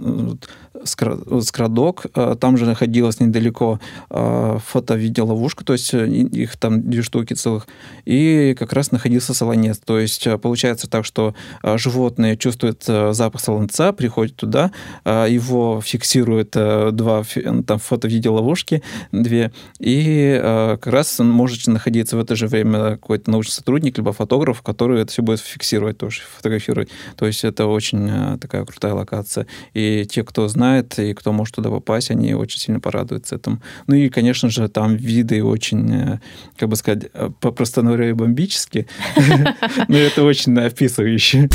скрадок, 0.85 2.07
а, 2.15 2.35
там 2.37 2.57
же 2.57 2.67
находилась 2.67 3.21
недалеко 3.21 3.81
а, 4.09 4.59
фото-видеоловушка, 4.59 5.65
то 5.65 5.73
есть 5.73 5.93
э, 5.95 6.07
их 6.07 6.57
там 6.57 6.89
две 6.89 7.03
штуки 7.03 7.35
целых, 7.35 7.67
и 8.05 8.55
как 8.59 8.73
раз 8.73 8.93
находился 8.93 9.35
солонец. 9.35 9.79
То 9.79 9.99
есть 9.99 10.27
э, 10.27 10.39
получается 10.39 10.89
так, 10.89 11.05
что 11.05 11.35
а, 11.63 11.77
животные 11.77 12.37
чувствуют 12.37 12.85
э, 12.87 13.13
запах 13.13 13.41
солонца, 13.41 13.93
приходят 13.93 14.37
туда, 14.37 14.71
его 15.05 15.81
фиксируют 15.85 16.51
два 16.51 17.25
там, 17.67 17.79
фото-видеоловушки, 17.79 18.83
две, 19.13 19.53
и 19.79 20.39
как 20.41 20.87
раз 20.87 21.19
может 21.19 21.67
находиться 21.67 22.17
в 22.17 22.21
это 22.21 22.37
же 22.37 22.47
время 22.47 22.93
какой-то 22.93 23.31
научный 23.31 23.53
сотрудник, 23.53 23.99
либо 23.99 24.13
фотограф, 24.13 24.63
который 24.63 25.03
это 25.03 25.13
все 25.13 25.23
будет 25.23 25.41
фиксировать, 25.41 25.99
тоже 25.99 26.23
фотографировать. 26.37 26.89
То 27.17 27.27
есть 27.27 27.45
это 27.45 27.67
очень 27.67 28.39
такая 28.39 28.65
крутая 28.65 28.95
локация. 28.95 29.47
И 29.75 30.07
те, 30.09 30.23
кто 30.25 30.49
знает, 30.49 30.61
знает, 30.71 30.99
и 30.99 31.15
кто 31.15 31.33
может 31.33 31.55
туда 31.55 31.71
попасть, 31.71 32.11
они 32.11 32.35
очень 32.35 32.61
сильно 32.61 32.81
порадуются 32.81 33.37
этому. 33.37 33.61
Ну 33.87 33.97
и, 33.97 34.09
конечно 34.09 34.51
же, 34.51 34.69
там 34.69 34.97
виды 34.97 35.43
очень, 35.45 35.93
э, 35.93 36.21
как 36.57 36.69
бы 36.69 36.77
сказать, 36.77 37.11
э, 37.13 37.31
по-просто 37.41 37.83
говоря, 37.83 38.15
бомбические. 38.15 38.87
Но 39.89 39.97
это 39.97 40.23
очень 40.23 40.59
описывающе. 40.59 41.49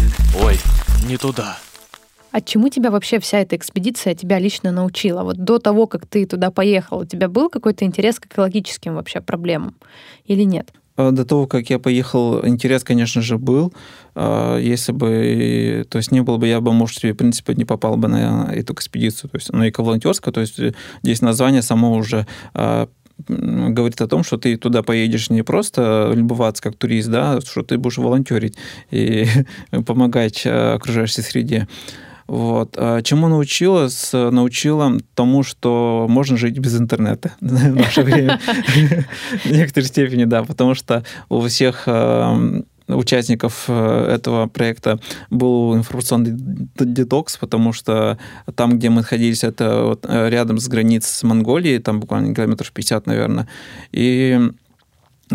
Ой, 0.43 0.55
не 1.07 1.17
туда. 1.17 1.57
А 2.31 2.41
чему 2.41 2.69
тебя 2.69 2.91
вообще 2.91 3.19
вся 3.19 3.39
эта 3.39 3.55
экспедиция 3.55 4.13
тебя 4.13 4.39
лично 4.39 4.71
научила? 4.71 5.23
Вот 5.23 5.37
до 5.37 5.57
того, 5.57 5.87
как 5.87 6.05
ты 6.05 6.25
туда 6.25 6.51
поехал, 6.51 6.99
у 6.99 7.05
тебя 7.05 7.29
был 7.29 7.49
какой-то 7.49 7.85
интерес 7.85 8.19
к 8.19 8.25
экологическим 8.25 8.95
вообще 8.95 9.21
проблемам 9.21 9.75
или 10.25 10.43
нет? 10.43 10.73
А, 10.97 11.11
до 11.11 11.25
того, 11.25 11.47
как 11.47 11.69
я 11.69 11.79
поехал, 11.79 12.45
интерес, 12.45 12.83
конечно 12.83 13.21
же, 13.21 13.37
был. 13.37 13.73
А, 14.15 14.57
если 14.57 14.91
бы, 14.91 15.85
то 15.89 15.97
есть 15.97 16.11
не 16.11 16.21
было 16.21 16.37
бы, 16.37 16.47
я 16.47 16.61
бы, 16.61 16.71
может, 16.73 17.03
в 17.03 17.13
принципе, 17.13 17.53
не 17.55 17.65
попал 17.65 17.97
бы 17.97 18.07
на 18.07 18.49
эту 18.53 18.73
экспедицию. 18.73 19.29
То 19.29 19.37
есть 19.37 19.49
она 19.53 19.69
эко-волонтерская, 19.69 20.33
то 20.33 20.41
есть 20.41 20.59
здесь 21.03 21.21
название 21.21 21.61
само 21.61 21.93
уже 21.93 22.25
а, 22.53 22.87
говорит 23.27 24.01
о 24.01 24.07
том, 24.07 24.23
что 24.23 24.37
ты 24.37 24.57
туда 24.57 24.83
поедешь 24.83 25.29
не 25.29 25.41
просто 25.41 26.11
любоваться 26.13 26.61
как 26.61 26.75
турист, 26.75 27.09
да, 27.09 27.39
что 27.41 27.63
ты 27.63 27.77
будешь 27.77 27.97
волонтерить 27.97 28.57
и 28.91 29.25
помогать 29.85 30.45
окружающей 30.45 31.21
среде. 31.21 31.67
Вот. 32.27 32.75
А 32.77 33.01
чему 33.01 33.27
научилась? 33.27 34.11
Научила 34.13 34.97
тому, 35.13 35.43
что 35.43 36.07
можно 36.09 36.37
жить 36.37 36.57
без 36.57 36.79
интернета 36.79 37.33
в 37.41 37.75
наше 37.75 38.01
время. 38.01 38.39
В 39.43 39.51
некоторой 39.51 39.87
степени, 39.87 40.25
да, 40.25 40.43
потому 40.43 40.73
что 40.73 41.03
у 41.29 41.41
всех 41.41 41.83
э, 41.87 42.61
участников 42.87 43.65
э, 43.67 44.07
этого 44.15 44.47
проекта 44.47 44.99
был 45.29 45.75
информационный 45.75 46.33
детокс, 46.79 47.37
потому 47.37 47.73
что 47.73 48.17
там, 48.55 48.77
где 48.77 48.89
мы 48.89 48.97
находились, 48.97 49.43
это 49.43 49.83
вот 49.83 50.05
э, 50.07 50.29
рядом 50.29 50.59
с 50.59 50.67
границей 50.67 51.09
с 51.09 51.23
Монголией, 51.23 51.79
там 51.79 51.99
буквально 51.99 52.33
километров 52.33 52.71
50, 52.71 53.05
наверное. 53.07 53.47
И 53.91 54.39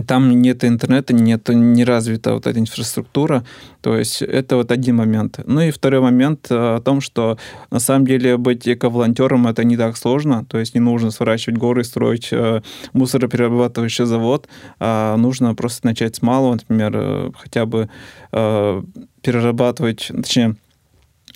там 0.07 0.31
нет 0.41 0.65
интернета, 0.65 1.13
нет, 1.13 1.49
не 1.49 1.85
развита 1.85 2.35
вот 2.35 2.47
эта 2.47 2.59
инфраструктура. 2.59 3.45
То 3.81 3.97
есть 3.97 4.23
это 4.23 4.57
вот 4.57 4.71
один 4.71 4.97
момент. 4.97 5.41
Ну 5.47 5.61
и 5.61 5.71
второй 5.71 6.01
момент 6.01 6.47
э, 6.51 6.77
о 6.77 6.81
том, 6.81 7.01
что 7.01 7.39
на 7.71 7.81
самом 7.81 8.07
деле 8.07 8.37
быть 8.37 8.69
эко-волонтером 8.69 9.49
это 9.49 9.65
не 9.65 9.77
так 9.77 9.97
сложно. 9.97 10.45
То 10.45 10.59
есть 10.59 10.75
не 10.75 10.81
нужно 10.81 11.11
сворачивать 11.11 11.59
горы, 11.59 11.83
строить 11.83 12.29
э, 12.31 12.63
мусороперерабатывающий 12.93 14.05
завод. 14.05 14.49
А 14.79 15.17
нужно 15.17 15.55
просто 15.55 15.87
начать 15.87 16.17
с 16.17 16.23
малого, 16.23 16.55
например, 16.55 16.93
э, 16.95 17.31
хотя 17.37 17.67
бы 17.67 17.89
э, 18.33 18.83
перерабатывать, 19.23 20.11
точнее, 20.15 20.57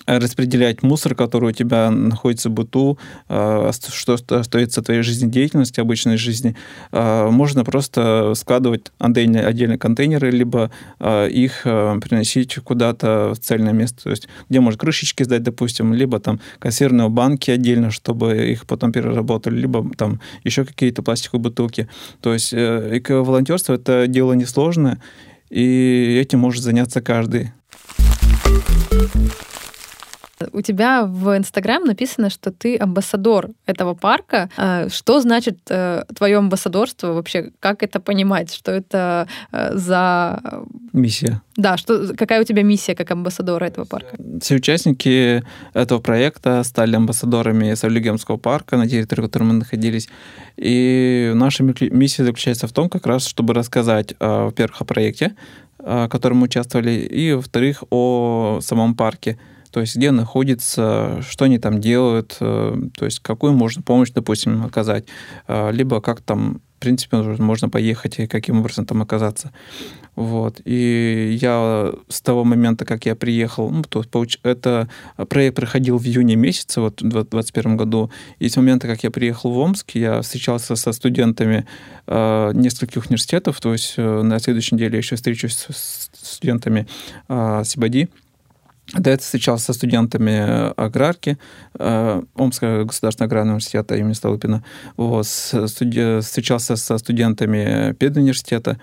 распределять 0.05 0.83
мусор, 0.83 1.15
который 1.15 1.49
у 1.49 1.53
тебя 1.53 1.89
находится 1.89 2.49
в 2.49 2.53
быту, 2.53 2.97
а, 3.27 3.71
что 3.73 4.17
остается 4.29 4.81
твоей 4.81 5.01
жизнедеятельности, 5.01 5.79
обычной 5.79 6.17
жизни, 6.17 6.55
а, 6.91 7.29
можно 7.29 7.63
просто 7.63 8.33
складывать 8.35 8.91
отдельные, 8.99 9.45
отдельные 9.45 9.77
контейнеры, 9.77 10.31
либо 10.31 10.71
а, 10.99 11.27
их 11.27 11.61
приносить 11.63 12.55
куда-то 12.55 13.33
в 13.33 13.39
цельное 13.39 13.73
место, 13.73 14.03
то 14.03 14.09
есть 14.11 14.27
где 14.49 14.59
можно 14.59 14.79
крышечки 14.79 15.23
сдать, 15.23 15.43
допустим, 15.43 15.93
либо 15.93 16.19
там 16.19 16.39
консервные 16.59 17.09
банки 17.09 17.51
отдельно, 17.51 17.91
чтобы 17.91 18.51
их 18.51 18.65
потом 18.65 18.91
переработали, 18.91 19.57
либо 19.57 19.89
там 19.95 20.19
еще 20.43 20.65
какие-то 20.65 21.01
пластиковые 21.01 21.43
бутылки. 21.43 21.87
То 22.21 22.33
есть 22.33 22.53
э, 22.53 22.97
эко-волонтерство— 22.97 23.73
это 23.75 24.07
дело 24.07 24.33
несложное, 24.33 25.01
и 25.49 26.17
этим 26.21 26.39
может 26.39 26.63
заняться 26.63 27.01
каждый. 27.01 27.51
У 30.51 30.61
тебя 30.61 31.05
в 31.05 31.37
Инстаграм 31.37 31.83
написано, 31.83 32.29
что 32.29 32.51
ты 32.51 32.77
амбассадор 32.77 33.49
этого 33.65 33.93
парка. 33.93 34.49
А, 34.57 34.89
что 34.89 35.21
значит 35.21 35.59
э, 35.69 36.03
твое 36.15 36.37
амбассадорство 36.37 37.13
вообще? 37.13 37.51
Как 37.59 37.83
это 37.83 37.99
понимать? 37.99 38.53
Что 38.53 38.71
это 38.71 39.27
э, 39.51 39.75
за... 39.75 40.41
Миссия. 40.91 41.41
Да, 41.55 41.77
что, 41.77 42.15
какая 42.15 42.41
у 42.41 42.43
тебя 42.43 42.63
миссия 42.63 42.95
как 42.95 43.11
амбассадора 43.11 43.65
этого 43.65 43.85
парка? 43.85 44.17
Все 44.41 44.55
участники 44.55 45.43
этого 45.73 45.99
проекта 45.99 46.63
стали 46.63 46.95
амбассадорами 46.95 47.73
Савлюгемского 47.73 48.37
парка, 48.37 48.77
на 48.77 48.87
территории 48.87 49.21
которой 49.21 49.43
мы 49.43 49.53
находились. 49.53 50.09
И 50.57 51.31
наша 51.33 51.63
миссия 51.63 52.25
заключается 52.25 52.67
в 52.67 52.73
том, 52.73 52.89
как 52.89 53.05
раз, 53.07 53.25
чтобы 53.25 53.53
рассказать, 53.53 54.13
э, 54.19 54.43
во-первых, 54.45 54.81
о 54.81 54.85
проекте, 54.85 55.35
в 55.77 56.07
котором 56.09 56.37
мы 56.37 56.45
участвовали, 56.45 56.91
и, 56.91 57.33
во-вторых, 57.33 57.83
о 57.89 58.59
самом 58.61 58.95
парке– 58.95 59.39
то 59.75 59.81
есть 59.81 59.97
где 59.97 60.11
находится, 60.11 61.21
что 61.21 61.43
они 61.43 61.59
там 61.59 61.81
делают, 61.81 62.37
э, 62.39 62.77
то 62.97 63.03
есть 63.03 63.19
какую 63.19 63.51
можно 63.51 63.81
помощь, 63.81 64.09
допустим, 64.09 64.63
оказать, 64.63 65.03
э, 65.49 65.73
либо 65.73 65.99
как 65.99 66.21
там 66.21 66.61
в 66.77 66.79
принципе, 66.79 67.17
можно 67.17 67.67
поехать 67.67 68.19
и 68.19 68.27
каким 68.27 68.59
образом 68.59 68.85
там 68.85 69.01
оказаться. 69.01 69.51
Вот. 70.15 70.61
И 70.63 71.37
я 71.41 71.91
с 72.07 72.21
того 72.21 72.45
момента, 72.45 72.85
как 72.85 73.05
я 73.05 73.15
приехал, 73.15 73.69
ну, 73.69 73.83
то 73.83 74.01
есть 74.01 74.39
это 74.43 74.87
проект 75.27 75.57
проходил 75.57 75.97
в 75.97 76.05
июне 76.05 76.37
месяце, 76.37 76.79
вот 76.79 77.01
в 77.01 77.09
2021 77.09 77.75
году, 77.75 78.11
и 78.39 78.47
с 78.47 78.55
момента, 78.55 78.87
как 78.87 79.03
я 79.03 79.11
приехал 79.11 79.51
в 79.51 79.57
Омск, 79.57 79.91
я 79.95 80.21
встречался 80.21 80.77
со 80.77 80.93
студентами 80.93 81.65
э, 82.07 82.51
нескольких 82.53 83.07
университетов, 83.07 83.59
то 83.59 83.73
есть 83.73 83.95
э, 83.97 84.21
на 84.21 84.39
следующей 84.39 84.75
неделе 84.75 84.93
я 84.93 84.99
еще 84.99 85.17
встречусь 85.17 85.67
с 85.69 86.09
студентами 86.13 86.87
э, 87.27 87.63
Сибади, 87.65 88.09
до 88.93 89.09
этого 89.09 89.23
встречался 89.23 89.65
со 89.65 89.73
студентами 89.73 90.73
аграрки 90.79 91.37
э, 91.77 92.21
Омского 92.35 92.83
государственного 92.83 93.29
аграрного 93.29 93.55
университета 93.55 93.95
имени 93.95 94.13
Столыпина. 94.13 94.63
Вот, 94.97 95.25
студи... 95.25 96.19
Встречался 96.21 96.75
со 96.75 96.97
студентами 96.97 97.93
педуниверситета. 97.93 98.79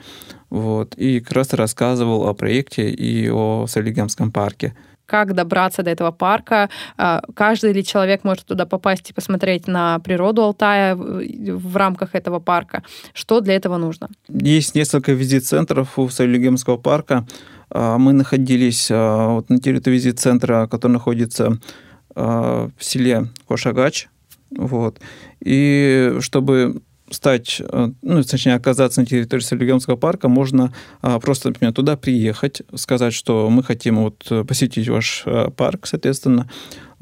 Вот, 0.50 0.94
и 0.96 1.20
как 1.20 1.32
раз 1.32 1.52
рассказывал 1.52 2.28
о 2.28 2.34
проекте 2.34 2.90
и 2.90 3.30
о 3.30 3.66
Солигемском 3.66 4.32
парке 4.32 4.74
как 5.12 5.34
добраться 5.34 5.82
до 5.82 5.90
этого 5.90 6.10
парка, 6.10 6.70
э, 6.96 7.20
каждый 7.34 7.74
ли 7.74 7.84
человек 7.84 8.24
может 8.24 8.46
туда 8.46 8.64
попасть 8.64 9.10
и 9.10 9.12
посмотреть 9.12 9.66
на 9.66 9.98
природу 9.98 10.42
Алтая 10.42 10.96
в 10.96 11.76
рамках 11.76 12.14
этого 12.14 12.40
парка, 12.40 12.82
что 13.12 13.40
для 13.40 13.54
этого 13.56 13.76
нужно? 13.76 14.08
Есть 14.28 14.74
несколько 14.74 15.12
визит-центров 15.12 15.98
у 15.98 16.08
Солигемского 16.08 16.78
парка. 16.78 17.26
А, 17.72 17.98
мы 17.98 18.12
находились 18.12 18.88
а, 18.90 19.28
вот 19.34 19.48
на 19.48 19.58
территории 19.58 19.96
визит-центра, 19.96 20.68
который 20.70 20.92
находится 20.92 21.58
а, 22.14 22.70
в 22.76 22.84
селе 22.84 23.28
Кошагач. 23.48 24.08
Вот. 24.56 25.00
И 25.40 26.16
чтобы 26.20 26.82
стать, 27.10 27.60
ну, 28.00 28.22
точнее, 28.22 28.54
оказаться 28.54 29.00
на 29.00 29.06
территории 29.06 29.42
Солигемского 29.42 29.96
парка, 29.96 30.28
можно 30.28 30.72
просто, 31.20 31.48
например, 31.48 31.74
туда 31.74 31.94
приехать, 31.98 32.62
сказать, 32.74 33.12
что 33.12 33.50
мы 33.50 33.62
хотим 33.62 33.96
вот 33.96 34.46
посетить 34.48 34.88
ваш 34.88 35.26
парк, 35.56 35.86
соответственно, 35.86 36.48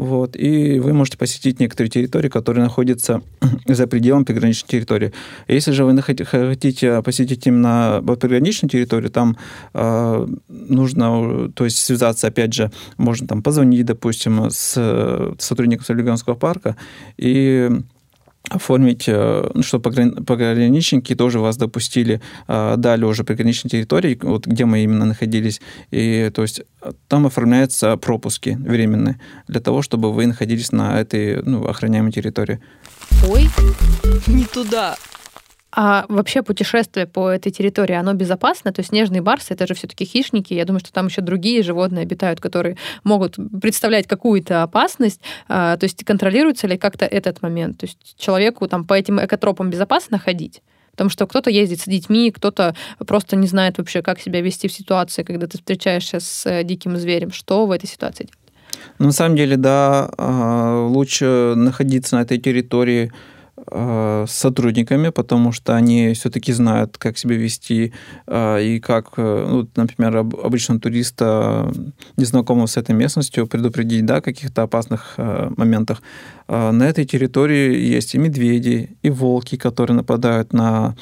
вот, 0.01 0.35
и 0.35 0.81
вы 0.81 0.95
можете 0.95 1.19
посетить 1.19 1.61
некоторые 1.61 1.91
территории, 1.91 2.31
которые 2.31 2.65
находятся 2.65 3.21
за 3.67 3.87
пределом 3.87 4.25
приграничной 4.25 4.67
территории. 4.67 5.13
Если 5.47 5.73
же 5.73 5.85
вы 5.85 6.01
хотите 6.01 7.03
посетить 7.03 7.47
именно 7.47 8.03
приграничную 8.19 8.71
территорию, 8.71 9.11
там 9.11 9.37
э, 9.75 10.27
нужно, 10.49 11.53
то 11.53 11.65
есть 11.65 11.77
связаться, 11.77 12.29
опять 12.29 12.55
же, 12.55 12.73
можно 12.97 13.29
там 13.29 13.43
позвонить, 13.43 13.85
допустим, 13.85 14.49
с 14.49 15.35
сотрудником 15.39 15.85
Солигонского 15.85 16.35
парка 16.35 16.77
и 17.19 17.71
оформить, 18.49 19.05
э, 19.07 19.51
ну, 19.55 19.63
чтобы 19.63 19.91
пограничники 20.25 21.15
тоже 21.15 21.41
вас 21.41 21.57
допустили 21.57 22.21
э, 22.49 22.75
далее 22.77 23.07
уже 23.07 23.25
приграничной 23.25 23.71
территории, 23.71 24.19
вот 24.23 24.47
где 24.47 24.65
мы 24.65 24.83
именно 24.83 25.05
находились. 25.05 25.61
И 25.91 26.31
то 26.35 26.43
есть 26.43 26.63
там 27.09 27.27
оформляются 27.27 27.97
пропуски 27.97 28.57
временные 28.61 29.21
для 29.47 29.61
того, 29.61 29.83
чтобы 29.83 30.13
вы 30.13 30.27
находились 30.27 30.73
на 30.73 31.01
этой 31.01 31.43
ну, 31.43 31.67
охраняемой 31.67 32.13
территории. 32.13 32.61
Ой, 33.29 33.49
не 34.27 34.45
туда. 34.45 34.97
А 35.73 36.05
вообще 36.09 36.43
путешествие 36.43 37.07
по 37.07 37.29
этой 37.29 37.53
территории, 37.53 37.95
оно 37.95 38.13
безопасно? 38.15 38.73
То 38.73 38.81
есть 38.81 38.91
снежные 38.91 39.23
барсы, 39.23 39.55
это 39.55 39.67
же 39.67 39.75
все-таки 39.75 40.05
хищники. 40.05 40.53
Я 40.53 40.65
думаю, 40.65 40.81
что 40.81 40.93
там 40.93 41.07
еще 41.07 41.21
другие 41.21 41.63
животные 41.63 42.03
обитают, 42.03 42.41
которые 42.41 42.77
могут 43.05 43.37
представлять 43.61 44.07
какую-то 44.07 44.63
опасность. 44.63 45.21
А, 45.49 45.77
то 45.77 45.85
есть 45.85 46.05
контролируется 46.05 46.67
ли 46.67 46.77
как-то 46.77 47.05
этот 47.05 47.43
момент? 47.43 47.79
То 47.79 47.87
есть 47.87 48.17
человеку 48.19 48.67
там 48.67 48.85
по 48.85 48.95
этим 48.95 49.25
экотропам 49.25 49.71
безопасно 49.71 50.19
ходить? 50.19 50.63
Потому 50.91 51.09
что 51.09 51.27
кто-то 51.27 51.51
ездит 51.51 51.81
с 51.81 51.85
детьми, 51.85 52.33
кто-то 52.33 52.75
просто 53.07 53.37
не 53.37 53.47
знает 53.47 53.79
вообще, 53.79 54.03
как 54.03 54.21
себя 54.21 54.41
вести 54.41 54.67
в 54.69 54.73
ситуации, 54.73 55.23
когда 55.23 55.47
ты 55.47 55.57
встречаешься 55.57 56.19
с 56.19 56.45
э, 56.47 56.65
диким 56.65 56.97
зверем. 56.97 57.31
Что 57.31 57.65
в 57.67 57.71
этой 57.71 57.87
ситуации 57.87 58.25
делать? 58.25 58.35
Ну, 58.99 59.07
на 59.07 59.13
самом 59.13 59.37
деле, 59.37 59.57
да, 59.57 60.11
а, 60.19 60.87
лучше 60.87 61.55
находиться 61.57 62.17
на 62.17 62.23
этой 62.23 62.39
территории 62.39 63.13
с 63.67 64.31
сотрудниками, 64.31 65.11
потому 65.11 65.53
что 65.53 65.77
они 65.77 66.13
все-таки 66.15 66.53
знают, 66.53 66.99
как 66.99 67.19
себя 67.19 67.37
вести 67.37 67.93
э, 68.27 68.63
и 68.63 68.81
как, 68.81 69.11
э, 69.17 69.47
ну, 69.49 69.69
например, 69.77 70.17
обычно 70.17 70.81
туриста, 70.81 71.73
незнакомого 72.17 72.67
с 72.67 72.77
этой 72.77 72.95
местностью, 72.95 73.47
предупредить 73.47 74.07
да, 74.07 74.17
о 74.17 74.21
каких-то 74.21 74.63
опасных 74.63 75.15
моментах. 75.57 76.03
На 76.49 76.83
этой 76.83 77.05
территории 77.05 77.77
есть 77.77 78.15
и 78.15 78.19
медведи, 78.19 78.97
и 79.03 79.11
волки, 79.11 79.57
которые 79.57 79.97
нападают 79.97 80.53
на 80.53 80.97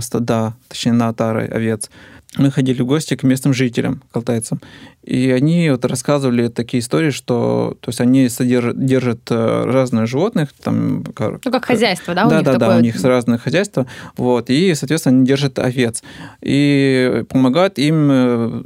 стада, 0.00 0.54
точнее, 0.68 0.92
на 0.92 1.08
отары 1.08 1.46
овец 1.46 1.90
мы 2.36 2.50
ходили 2.50 2.82
в 2.82 2.86
гости 2.86 3.16
к 3.16 3.22
местным 3.22 3.54
жителям, 3.54 4.02
к 4.12 4.16
алтайцам. 4.16 4.60
И 5.08 5.30
они 5.30 5.70
вот 5.70 5.86
рассказывали 5.86 6.48
такие 6.48 6.80
истории, 6.80 7.08
что 7.08 7.78
то 7.80 7.88
есть 7.88 8.00
они 8.02 8.28
содержат, 8.28 8.84
держат 8.84 9.20
э, 9.30 9.64
разных 9.64 10.06
животных. 10.06 10.50
Там, 10.62 11.02
как, 11.14 11.42
ну, 11.46 11.50
как 11.50 11.64
хозяйство, 11.64 12.14
да? 12.14 12.26
Да, 12.26 12.28
у 12.28 12.38
них 12.38 12.44
да, 12.44 12.52
такое... 12.52 12.68
да, 12.68 12.76
у 12.76 12.80
них 12.80 13.02
разные 13.02 13.38
хозяйства. 13.38 13.86
Вот, 14.18 14.50
и, 14.50 14.74
соответственно, 14.74 15.16
они 15.16 15.26
держат 15.26 15.58
овец. 15.58 16.02
И 16.42 17.24
помогают 17.30 17.78
им 17.78 18.08
э, 18.10 18.62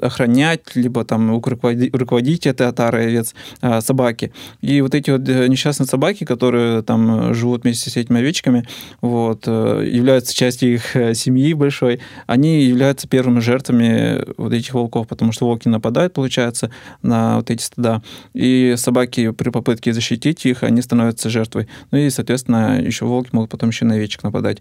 охранять, 0.00 0.76
либо 0.76 1.04
там 1.04 1.32
руководить, 1.32 1.92
руководить 1.92 2.46
этой 2.46 2.68
отарой 2.68 3.08
овец 3.08 3.34
э, 3.60 3.80
собаки. 3.80 4.32
И 4.60 4.80
вот 4.80 4.94
эти 4.94 5.10
вот 5.10 5.22
несчастные 5.22 5.88
собаки, 5.88 6.22
которые 6.22 6.82
там 6.82 7.34
живут 7.34 7.64
вместе 7.64 7.90
с 7.90 7.96
этими 7.96 8.20
овечками, 8.20 8.64
вот, 9.00 9.48
являются 9.48 10.36
частью 10.36 10.74
их 10.74 10.92
семьи 11.14 11.52
большой, 11.52 11.98
они 12.28 12.62
являются 12.62 13.08
первыми 13.08 13.40
жертвами 13.40 14.24
вот 14.36 14.52
этих 14.52 14.72
волков, 14.72 15.08
потому 15.08 15.32
что 15.32 15.46
волки 15.46 15.63
собаки 15.64 15.68
нападают, 15.68 16.12
получается, 16.12 16.70
на 17.02 17.36
вот 17.36 17.50
эти 17.50 17.62
стада, 17.62 18.02
и 18.34 18.74
собаки 18.76 19.30
при 19.32 19.50
попытке 19.50 19.92
защитить 19.92 20.46
их, 20.46 20.62
они 20.62 20.82
становятся 20.82 21.30
жертвой. 21.30 21.68
Ну 21.90 21.98
и, 21.98 22.10
соответственно, 22.10 22.80
еще 22.80 23.04
волки 23.04 23.30
могут 23.32 23.50
потом 23.50 23.70
еще 23.70 23.84
на 23.84 23.94
овечек 23.94 24.22
нападать. 24.22 24.60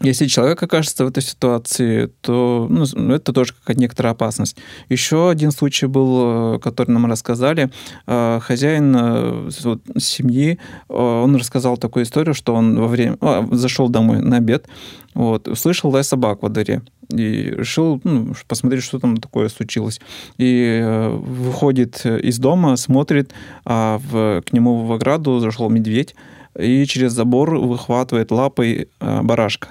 Если 0.00 0.26
человек 0.26 0.62
окажется 0.62 1.04
в 1.04 1.08
этой 1.08 1.22
ситуации, 1.22 2.10
то 2.20 2.66
ну, 2.68 3.14
это 3.14 3.32
тоже 3.32 3.54
какая-то 3.54 3.80
некоторая 3.80 4.12
опасность. 4.12 4.56
Еще 4.88 5.30
один 5.30 5.50
случай 5.50 5.86
был, 5.86 6.58
который 6.60 6.90
нам 6.90 7.06
рассказали. 7.06 7.70
А, 8.06 8.40
хозяин 8.40 8.94
э, 8.96 9.50
семьи, 9.98 10.58
он 10.88 11.36
рассказал 11.36 11.76
такую 11.76 12.04
историю, 12.04 12.34
что 12.34 12.54
он 12.54 12.78
во 12.78 12.88
время... 12.88 13.16
А, 13.20 13.46
зашел 13.52 13.88
домой 13.88 14.20
на 14.20 14.36
обед, 14.36 14.66
вот, 15.14 15.48
услышал 15.48 15.90
лай 15.90 16.04
собак 16.04 16.42
во 16.42 16.48
дворе 16.48 16.82
и 17.08 17.54
решил 17.56 18.00
ну, 18.04 18.34
посмотреть, 18.48 18.82
что 18.82 18.98
там 18.98 19.16
такое 19.16 19.48
случилось. 19.48 20.00
И 20.38 20.80
э, 20.82 21.08
выходит 21.08 22.04
из 22.04 22.38
дома, 22.38 22.76
смотрит, 22.76 23.32
а 23.64 24.00
в, 24.10 24.42
к 24.42 24.52
нему 24.52 24.84
в 24.84 24.92
ограду 24.92 25.38
зашел 25.38 25.70
медведь 25.70 26.14
и 26.58 26.84
через 26.86 27.12
забор 27.12 27.56
выхватывает 27.58 28.30
лапой 28.30 28.88
э, 29.00 29.22
барашка. 29.22 29.68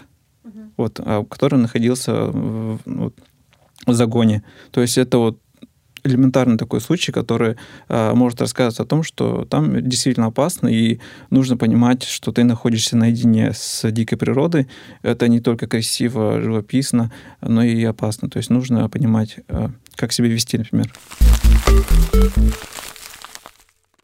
Вот, 0.77 0.99
а, 0.99 1.23
который 1.23 1.59
находился 1.59 2.13
в, 2.13 2.79
вот, 2.85 3.15
в 3.85 3.93
загоне. 3.93 4.43
То 4.71 4.81
есть 4.81 4.97
это 4.97 5.17
вот 5.17 5.39
элементарный 6.05 6.57
такой 6.57 6.81
случай, 6.81 7.11
который 7.11 7.55
э, 7.89 8.13
может 8.13 8.39
рассказывать 8.39 8.79
о 8.79 8.85
том, 8.85 9.03
что 9.03 9.45
там 9.45 9.87
действительно 9.87 10.27
опасно, 10.27 10.67
и 10.67 10.99
нужно 11.29 11.57
понимать, 11.57 12.03
что 12.03 12.31
ты 12.31 12.43
находишься 12.43 12.95
наедине 12.95 13.51
с 13.53 13.89
дикой 13.91 14.17
природой. 14.17 14.67
Это 15.01 15.27
не 15.27 15.39
только 15.39 15.67
красиво, 15.67 16.41
живописно, 16.41 17.11
но 17.41 17.63
и 17.63 17.83
опасно. 17.83 18.29
То 18.29 18.37
есть 18.37 18.49
нужно 18.49 18.87
понимать, 18.87 19.37
э, 19.47 19.69
как 19.95 20.13
себя 20.13 20.27
вести, 20.27 20.57
например. 20.57 20.93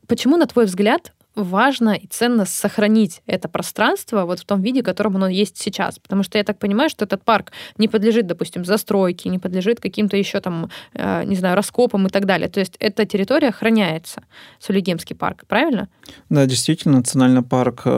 Почему, 0.08 0.38
на 0.38 0.48
твой 0.48 0.66
взгляд, 0.66 1.14
важно 1.36 1.92
и 1.92 2.08
ценно 2.08 2.46
сохранить 2.46 3.22
это 3.26 3.48
пространство 3.48 4.26
вот 4.26 4.40
в 4.40 4.46
том 4.46 4.62
виде, 4.62 4.82
в 4.82 4.86
котором 4.86 5.16
оно 5.16 5.28
есть 5.28 5.58
сейчас. 5.58 6.00
Потому 6.00 6.24
что 6.24 6.38
я 6.38 6.44
так 6.44 6.60
понимаю, 6.60 6.90
что 6.90 7.06
этот 7.06 7.24
парк 7.24 7.52
не 7.78 7.88
подлежит, 7.88 8.28
допустим, 8.28 8.66
застройке, 8.66 9.30
не 9.30 9.40
подлежит 9.40 9.80
каким-то 9.80 10.18
еще 10.18 10.42
там, 10.42 10.70
э, 10.94 11.24
не 11.26 11.36
знаю, 11.36 11.56
раскопам 11.56 12.08
и 12.08 12.10
так 12.10 12.26
далее. 12.26 12.50
То 12.50 12.60
есть 12.60 12.76
эта 12.80 13.06
территория 13.06 13.50
охраняется, 13.50 14.24
Сулигемский 14.60 15.16
парк, 15.16 15.46
правильно? 15.48 15.88
Да, 16.30 16.46
действительно, 16.46 16.98
национальный 16.98 17.44
парк 17.44 17.84
э, 17.86 17.90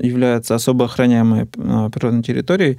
является 0.00 0.54
особо 0.54 0.86
охраняемой 0.86 1.42
э, 1.42 1.90
природной 1.92 2.22
территорией. 2.22 2.78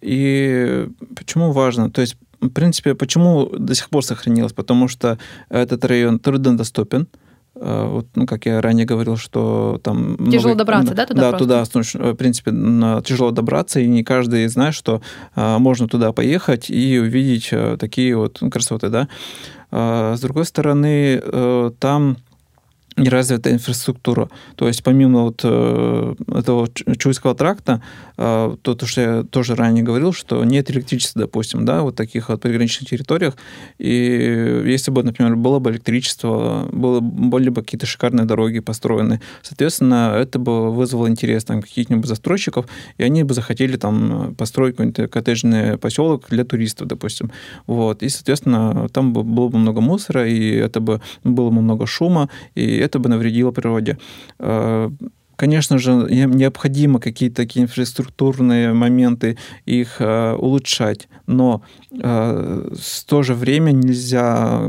И 0.00 0.88
почему 1.16 1.52
важно? 1.52 1.90
То 1.90 2.00
есть, 2.00 2.16
в 2.40 2.50
принципе, 2.50 2.94
почему 2.94 3.46
до 3.46 3.74
сих 3.74 3.88
пор 3.88 4.04
сохранилось? 4.04 4.52
Потому 4.52 4.88
что 4.88 5.18
этот 5.48 5.84
район 5.84 6.18
труднодоступен, 6.18 7.06
Э, 7.06 7.23
вот, 7.54 8.06
ну, 8.14 8.26
как 8.26 8.46
я 8.46 8.60
ранее 8.60 8.84
говорил, 8.86 9.16
что 9.16 9.80
там... 9.82 10.16
Тяжело 10.16 10.54
много, 10.54 10.58
добраться, 10.58 10.94
да, 10.94 11.06
туда 11.06 11.20
Да, 11.20 11.30
просто? 11.30 11.98
туда, 11.98 12.12
в 12.12 12.16
принципе, 12.16 12.50
тяжело 13.04 13.30
добраться, 13.30 13.80
и 13.80 13.86
не 13.86 14.02
каждый 14.02 14.46
знает, 14.48 14.74
что 14.74 15.00
а, 15.34 15.58
можно 15.58 15.88
туда 15.88 16.12
поехать 16.12 16.68
и 16.70 16.98
увидеть 16.98 17.52
такие 17.78 18.16
вот 18.16 18.40
красоты, 18.50 18.88
да. 18.88 19.08
С 19.70 20.20
другой 20.20 20.44
стороны, 20.44 21.20
там 21.80 22.18
неразвитая 22.96 23.54
инфраструктура. 23.54 24.28
То 24.56 24.68
есть 24.68 24.82
помимо 24.82 25.22
вот 25.22 25.40
э, 25.42 26.14
этого 26.28 26.68
Чуйского 26.98 27.34
тракта, 27.34 27.82
э, 28.16 28.56
то, 28.62 28.74
то, 28.74 28.86
что 28.86 29.00
я 29.00 29.22
тоже 29.24 29.54
ранее 29.54 29.82
говорил, 29.82 30.12
что 30.12 30.44
нет 30.44 30.70
электричества, 30.70 31.22
допустим, 31.22 31.64
да, 31.64 31.82
вот 31.82 31.96
таких 31.96 32.28
вот 32.28 32.40
приграничных 32.40 32.88
территориях. 32.88 33.36
И 33.78 34.62
если 34.66 34.90
бы, 34.90 35.02
например, 35.02 35.36
было 35.36 35.58
бы 35.58 35.72
электричество, 35.72 36.68
было, 36.70 37.00
были 37.00 37.48
бы 37.48 37.62
какие-то 37.62 37.86
шикарные 37.86 38.26
дороги 38.26 38.60
построены, 38.60 39.20
соответственно, 39.42 40.14
это 40.16 40.38
бы 40.38 40.72
вызвало 40.72 41.08
интерес 41.08 41.44
там 41.44 41.62
каких-нибудь 41.62 42.06
застройщиков, 42.06 42.66
и 42.98 43.02
они 43.02 43.24
бы 43.24 43.34
захотели 43.34 43.76
там 43.76 44.34
построить 44.36 44.76
какой-нибудь 44.76 45.10
коттеджный 45.10 45.78
поселок 45.78 46.26
для 46.30 46.44
туристов, 46.44 46.86
допустим. 46.86 47.32
Вот. 47.66 48.02
И, 48.02 48.08
соответственно, 48.08 48.88
там 48.92 49.12
бы 49.12 49.24
было 49.24 49.48
бы 49.48 49.58
много 49.58 49.80
мусора, 49.80 50.28
и 50.28 50.50
это 50.50 50.80
бы 50.80 51.00
было 51.24 51.50
бы 51.50 51.60
много 51.60 51.86
шума, 51.86 52.28
и 52.54 52.83
это 52.84 52.98
бы 52.98 53.08
навредило 53.08 53.50
природе. 53.50 53.98
Конечно 55.36 55.78
же, 55.78 55.92
необходимо 55.92 57.00
какие-то 57.00 57.36
такие 57.36 57.64
инфраструктурные 57.64 58.72
моменты 58.72 59.36
их 59.66 59.96
э, 60.00 60.34
улучшать, 60.34 61.08
но 61.26 61.62
э, 61.90 62.70
в 62.72 63.04
то 63.04 63.22
же 63.22 63.34
время 63.34 63.72
нельзя 63.72 64.62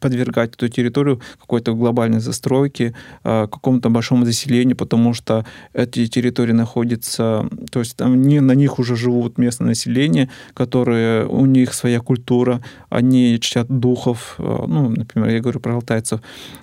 подвергать 0.00 0.54
эту 0.54 0.68
территорию 0.68 1.20
какой-то 1.38 1.74
глобальной 1.74 2.20
застройке, 2.20 2.94
э, 3.24 3.46
какому-то 3.50 3.90
большому 3.90 4.24
заселению, 4.24 4.76
потому 4.76 5.14
что 5.14 5.44
эти 5.74 6.06
территории 6.06 6.52
находятся, 6.52 7.48
то 7.70 7.80
есть 7.80 7.96
там 7.96 8.22
не, 8.22 8.40
на 8.40 8.52
них 8.52 8.78
уже 8.78 8.96
живут 8.96 9.38
местное 9.38 9.68
население, 9.68 10.30
которые, 10.54 11.26
у 11.26 11.44
них 11.46 11.74
своя 11.74 12.00
культура, 12.00 12.62
они 12.88 13.38
чтят 13.40 13.66
духов, 13.68 14.36
э, 14.38 14.64
ну, 14.66 14.88
например, 14.88 15.28
я 15.30 15.40
говорю 15.40 15.60
про 15.60 15.74
алтайцев, 15.74 16.20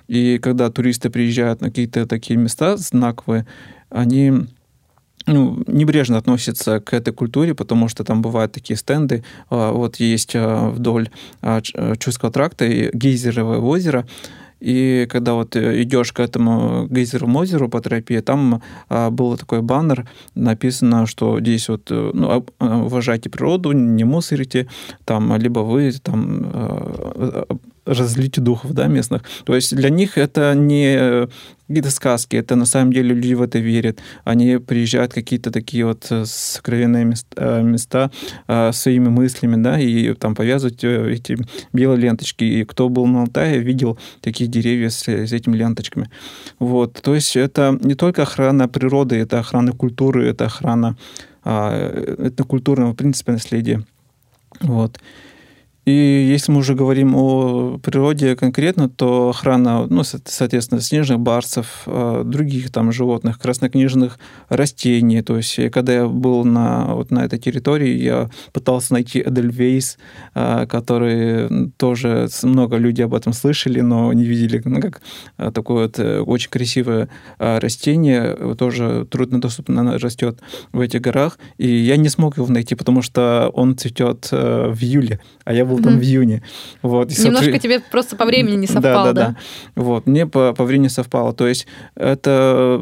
и 0.08 0.38
когда 0.38 0.70
туристы 0.70 1.10
приезжают 1.10 1.60
на 1.60 1.68
какие-то 1.68 2.06
такие 2.06 2.36
места 2.36 2.76
знаковые, 2.76 3.43
они 3.90 4.46
ну, 5.26 5.62
небрежно 5.66 6.18
относятся 6.18 6.80
к 6.80 6.92
этой 6.92 7.12
культуре, 7.12 7.54
потому 7.54 7.88
что 7.88 8.04
там 8.04 8.22
бывают 8.22 8.52
такие 8.52 8.76
стенды. 8.76 9.24
А, 9.50 9.72
вот 9.72 9.96
есть 9.96 10.32
а, 10.34 10.70
вдоль 10.70 11.10
а, 11.40 11.60
Чувского 11.98 12.30
тракта 12.30 12.66
гейзеровое 12.66 13.58
озеро, 13.58 14.06
и 14.60 15.06
когда 15.10 15.34
вот 15.34 15.56
идешь 15.56 16.12
к 16.12 16.20
этому 16.20 16.86
гейзеру 16.88 17.30
озеру 17.36 17.68
по 17.68 17.82
тропе, 17.82 18.22
там 18.22 18.62
был 19.10 19.36
такой 19.36 19.60
баннер, 19.60 20.08
написано, 20.34 21.06
что 21.06 21.38
здесь 21.38 21.68
вот 21.68 21.90
ну, 21.90 22.46
уважайте 22.60 23.28
природу, 23.28 23.72
не 23.72 24.04
мусорите, 24.04 24.68
там, 25.04 25.36
либо 25.36 25.60
вы 25.60 25.92
там 26.02 27.44
разлить 27.86 28.40
духов 28.40 28.72
да, 28.72 28.86
местных. 28.86 29.22
То 29.44 29.54
есть 29.54 29.74
для 29.74 29.90
них 29.90 30.18
это 30.18 30.54
не 30.54 31.28
какие-то 31.66 31.90
сказки, 31.90 32.36
это 32.36 32.56
на 32.56 32.66
самом 32.66 32.92
деле 32.92 33.14
люди 33.14 33.34
в 33.34 33.42
это 33.42 33.58
верят. 33.58 33.98
Они 34.24 34.58
приезжают 34.58 35.12
в 35.12 35.14
какие-то 35.14 35.50
такие 35.50 35.86
вот 35.86 36.06
э, 36.10 36.24
сокровенные 36.26 37.04
места, 37.04 37.36
э, 37.36 37.62
места 37.62 38.10
э, 38.48 38.72
своими 38.72 39.08
мыслями, 39.08 39.62
да, 39.62 39.80
и 39.80 40.12
там 40.14 40.34
повязывают 40.34 40.84
эти 40.84 41.38
белые 41.72 42.00
ленточки. 42.00 42.44
И 42.44 42.64
кто 42.64 42.90
был 42.90 43.06
на 43.06 43.22
Алтае, 43.22 43.60
видел 43.60 43.98
такие 44.20 44.48
деревья 44.48 44.90
с, 44.90 45.08
с 45.08 45.32
этими 45.32 45.56
ленточками. 45.56 46.10
Вот. 46.58 47.00
То 47.02 47.14
есть 47.14 47.34
это 47.34 47.78
не 47.82 47.94
только 47.94 48.22
охрана 48.22 48.68
природы, 48.68 49.16
это 49.16 49.38
охрана 49.38 49.72
культуры, 49.72 50.28
это 50.28 50.44
охрана 50.46 50.96
а, 51.44 51.72
это 52.18 52.44
культурного, 52.44 52.92
в 52.92 52.96
принципе, 52.96 53.32
наследия. 53.32 53.84
Вот. 54.60 54.98
И 55.84 55.92
если 55.92 56.52
мы 56.52 56.58
уже 56.58 56.74
говорим 56.74 57.14
о 57.14 57.78
природе 57.78 58.36
конкретно, 58.36 58.88
то 58.88 59.30
охрана, 59.30 59.86
ну, 59.86 60.02
соответственно, 60.02 60.80
снежных 60.80 61.20
барсов, 61.20 61.82
а, 61.86 62.24
других 62.24 62.72
там 62.72 62.90
животных, 62.92 63.38
краснокнижных 63.38 64.18
растений. 64.48 65.22
То 65.22 65.36
есть, 65.36 65.70
когда 65.70 65.92
я 65.92 66.06
был 66.06 66.44
на, 66.44 66.94
вот 66.94 67.10
на 67.10 67.24
этой 67.24 67.38
территории, 67.38 67.96
я 67.96 68.30
пытался 68.52 68.94
найти 68.94 69.20
Эдельвейс, 69.20 69.98
а, 70.34 70.66
который 70.66 71.70
тоже 71.76 72.28
много 72.42 72.76
людей 72.76 73.04
об 73.04 73.14
этом 73.14 73.32
слышали, 73.32 73.80
но 73.80 74.12
не 74.12 74.24
видели, 74.24 74.62
ну, 74.64 74.80
как 74.80 75.02
такое 75.52 75.84
вот 75.84 75.98
э, 75.98 76.20
очень 76.20 76.50
красивое 76.50 77.08
растение, 77.38 78.54
тоже 78.56 79.06
труднодоступно 79.10 79.98
растет 79.98 80.40
в 80.72 80.80
этих 80.80 81.00
горах. 81.00 81.38
И 81.58 81.68
я 81.68 81.96
не 81.96 82.08
смог 82.08 82.36
его 82.36 82.46
найти, 82.46 82.74
потому 82.74 83.02
что 83.02 83.50
он 83.52 83.76
цветет 83.76 84.28
э, 84.32 84.70
в 84.70 84.82
июле, 84.82 85.20
а 85.44 85.52
я 85.52 85.64
был 85.64 85.73
был 85.74 85.82
там 85.82 85.98
в 85.98 86.02
июне. 86.02 86.42
Вот, 86.82 87.10
и 87.12 87.22
Немножко 87.22 87.58
тебе 87.58 87.80
просто 87.80 88.16
по 88.16 88.24
времени 88.24 88.56
не 88.56 88.66
совпало, 88.66 89.12
да? 89.12 89.12
Да, 89.12 89.36
да. 89.74 89.82
Вот, 89.82 90.06
мне 90.06 90.26
по, 90.26 90.52
по 90.52 90.64
времени 90.64 90.88
совпало. 90.88 91.32
То 91.32 91.46
есть 91.46 91.66
это 91.94 92.80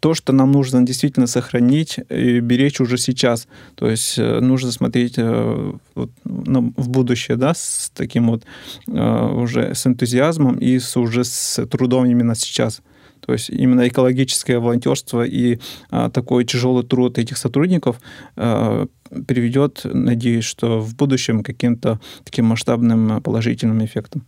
то, 0.00 0.14
что 0.14 0.32
нам 0.32 0.52
нужно 0.52 0.82
действительно 0.82 1.26
сохранить 1.26 1.98
и 2.08 2.40
беречь 2.40 2.80
уже 2.80 2.98
сейчас. 2.98 3.48
То 3.74 3.88
есть 3.88 4.18
э, 4.18 4.40
нужно 4.40 4.72
смотреть 4.72 5.14
э, 5.16 5.72
вот, 5.94 6.10
ну, 6.24 6.72
в 6.76 6.88
будущее, 6.88 7.36
да, 7.36 7.54
с 7.54 7.90
таким 7.94 8.30
вот 8.30 8.44
э, 8.86 9.28
уже 9.34 9.74
с 9.74 9.86
энтузиазмом 9.86 10.56
и 10.56 10.78
с, 10.78 10.96
уже 10.96 11.24
с 11.24 11.66
трудом 11.66 12.06
именно 12.06 12.34
сейчас. 12.34 12.82
То 13.20 13.32
есть 13.32 13.50
именно 13.50 13.86
экологическое 13.88 14.58
волонтерство 14.58 15.24
и 15.24 15.58
а, 15.90 16.10
такой 16.10 16.44
тяжелый 16.44 16.84
труд 16.84 17.18
этих 17.18 17.36
сотрудников 17.36 18.00
а, 18.36 18.86
приведет, 19.26 19.80
надеюсь, 19.84 20.44
что 20.44 20.80
в 20.80 20.94
будущем 20.96 21.42
каким-то 21.42 22.00
таким 22.24 22.46
масштабным 22.46 23.22
положительным 23.22 23.84
эффектам. 23.84 24.26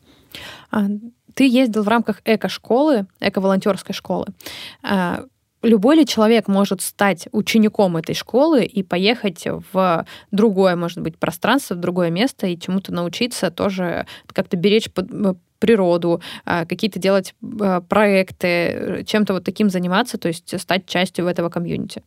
А, 0.71 0.87
ты 1.35 1.49
ездил 1.49 1.83
в 1.83 1.89
рамках 1.89 2.21
эко-школы, 2.25 3.07
эко-волонтерской 3.21 3.95
школы. 3.95 4.27
А, 4.83 5.25
любой 5.63 5.97
ли 5.97 6.07
человек 6.07 6.49
может 6.49 6.81
стать 6.81 7.29
учеником 7.33 7.97
этой 7.97 8.15
школы 8.15 8.65
и 8.65 8.83
поехать 8.83 9.47
в 9.73 10.07
другое, 10.31 10.77
может 10.77 11.01
быть, 11.01 11.19
пространство, 11.19 11.75
в 11.75 11.81
другое 11.81 12.11
место 12.11 12.47
и 12.47 12.59
чему-то 12.59 12.93
научиться, 12.93 13.51
тоже 13.51 14.07
как-то 14.27 14.57
беречь 14.57 14.89
природу, 15.61 16.21
а, 16.45 16.65
какие-то 16.65 16.99
делать 16.99 17.35
а, 17.61 17.81
проекты, 17.83 19.05
чем-то 19.07 19.35
вот 19.35 19.45
таким 19.45 19.71
заниматься, 19.71 20.19
то 20.19 20.29
есть 20.29 20.59
стать 20.61 20.87
частью 20.87 21.27
этого 21.27 21.51
комьюнити? 21.51 22.03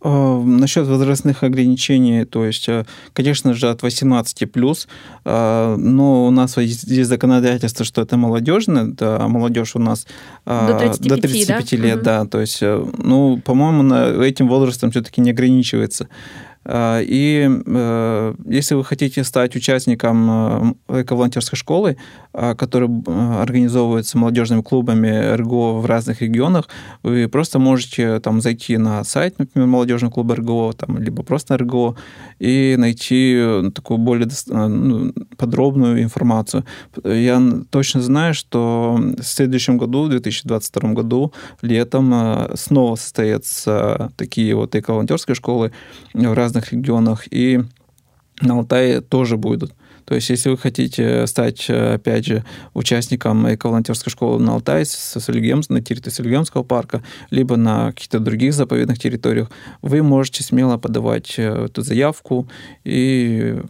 А, 0.00 0.40
насчет 0.40 0.86
возрастных 0.86 1.42
ограничений, 1.42 2.24
то 2.24 2.44
есть, 2.44 2.68
конечно 3.14 3.54
же, 3.54 3.68
от 3.70 3.82
18 3.82 4.52
плюс, 4.52 4.86
но 5.24 6.26
у 6.26 6.30
нас 6.30 6.56
есть 6.58 7.04
законодательство, 7.04 7.84
что 7.84 8.02
это 8.02 8.16
молодежное, 8.16 8.84
да, 8.84 9.26
молодежь 9.26 9.74
у 9.74 9.80
нас 9.80 10.06
до 10.44 10.78
35, 10.78 11.08
до 11.08 11.16
35 11.16 11.70
да? 11.70 11.76
лет, 11.76 11.96
угу. 11.96 12.04
да, 12.04 12.24
то 12.26 12.40
есть, 12.40 12.60
ну, 12.62 13.40
по-моему, 13.44 14.22
этим 14.22 14.46
возрастом 14.46 14.90
все-таки 14.90 15.20
не 15.20 15.30
ограничивается. 15.30 16.08
А, 16.70 17.00
и 17.00 17.48
э, 17.48 18.34
если 18.44 18.74
вы 18.74 18.84
хотите 18.84 19.24
стать 19.24 19.56
участником 19.56 20.74
э, 20.88 21.00
эко-волонтерской 21.00 21.56
школы, 21.56 21.96
которая 22.32 22.90
э, 22.90 23.40
организовывается 23.40 24.18
молодежными 24.18 24.60
клубами 24.60 25.34
РГО 25.34 25.80
в 25.80 25.86
разных 25.86 26.20
регионах, 26.20 26.68
вы 27.02 27.26
просто 27.26 27.58
можете 27.58 28.20
там 28.20 28.42
зайти 28.42 28.76
на 28.76 29.02
сайт, 29.04 29.38
например, 29.38 29.66
молодежного 29.66 30.12
клуба 30.12 30.36
РГО, 30.36 30.74
там, 30.74 30.98
либо 30.98 31.22
просто 31.22 31.56
РГО, 31.56 31.96
и 32.38 32.76
найти 32.78 33.70
такую 33.74 33.96
более 33.96 34.28
ну, 34.46 35.14
подробную 35.38 36.02
информацию. 36.02 36.66
Я 37.02 37.42
точно 37.70 38.02
знаю, 38.02 38.34
что 38.34 39.00
в 39.18 39.22
следующем 39.22 39.78
году, 39.78 40.04
в 40.04 40.10
2022 40.10 40.92
году, 40.92 41.32
летом 41.62 42.14
снова 42.56 42.96
состоятся 42.96 44.12
такие 44.16 44.54
вот 44.54 44.74
эко-волонтерские 44.74 45.34
школы 45.34 45.72
в 46.12 46.34
разных 46.34 46.57
разных 46.58 46.72
регионах, 46.72 47.24
и 47.30 47.60
на 48.40 48.54
Алтае 48.54 49.00
тоже 49.00 49.36
будут. 49.36 49.74
То 50.04 50.14
есть, 50.14 50.30
если 50.30 50.48
вы 50.48 50.56
хотите 50.56 51.26
стать, 51.26 51.68
опять 51.68 52.24
же, 52.24 52.44
участником 52.72 53.46
эко-волонтерской 53.46 54.10
школы 54.10 54.42
на 54.42 54.54
Алтае, 54.54 54.86
со 54.86 55.20
Сольгем, 55.20 55.60
на 55.68 55.82
территории 55.82 56.14
Сольгемского 56.14 56.62
парка, 56.62 57.02
либо 57.30 57.56
на 57.56 57.92
каких-то 57.92 58.18
других 58.18 58.54
заповедных 58.54 58.98
территориях, 58.98 59.50
вы 59.82 60.02
можете 60.02 60.42
смело 60.42 60.78
подавать 60.78 61.34
э, 61.38 61.66
эту 61.66 61.82
заявку 61.82 62.48
и 62.84 63.60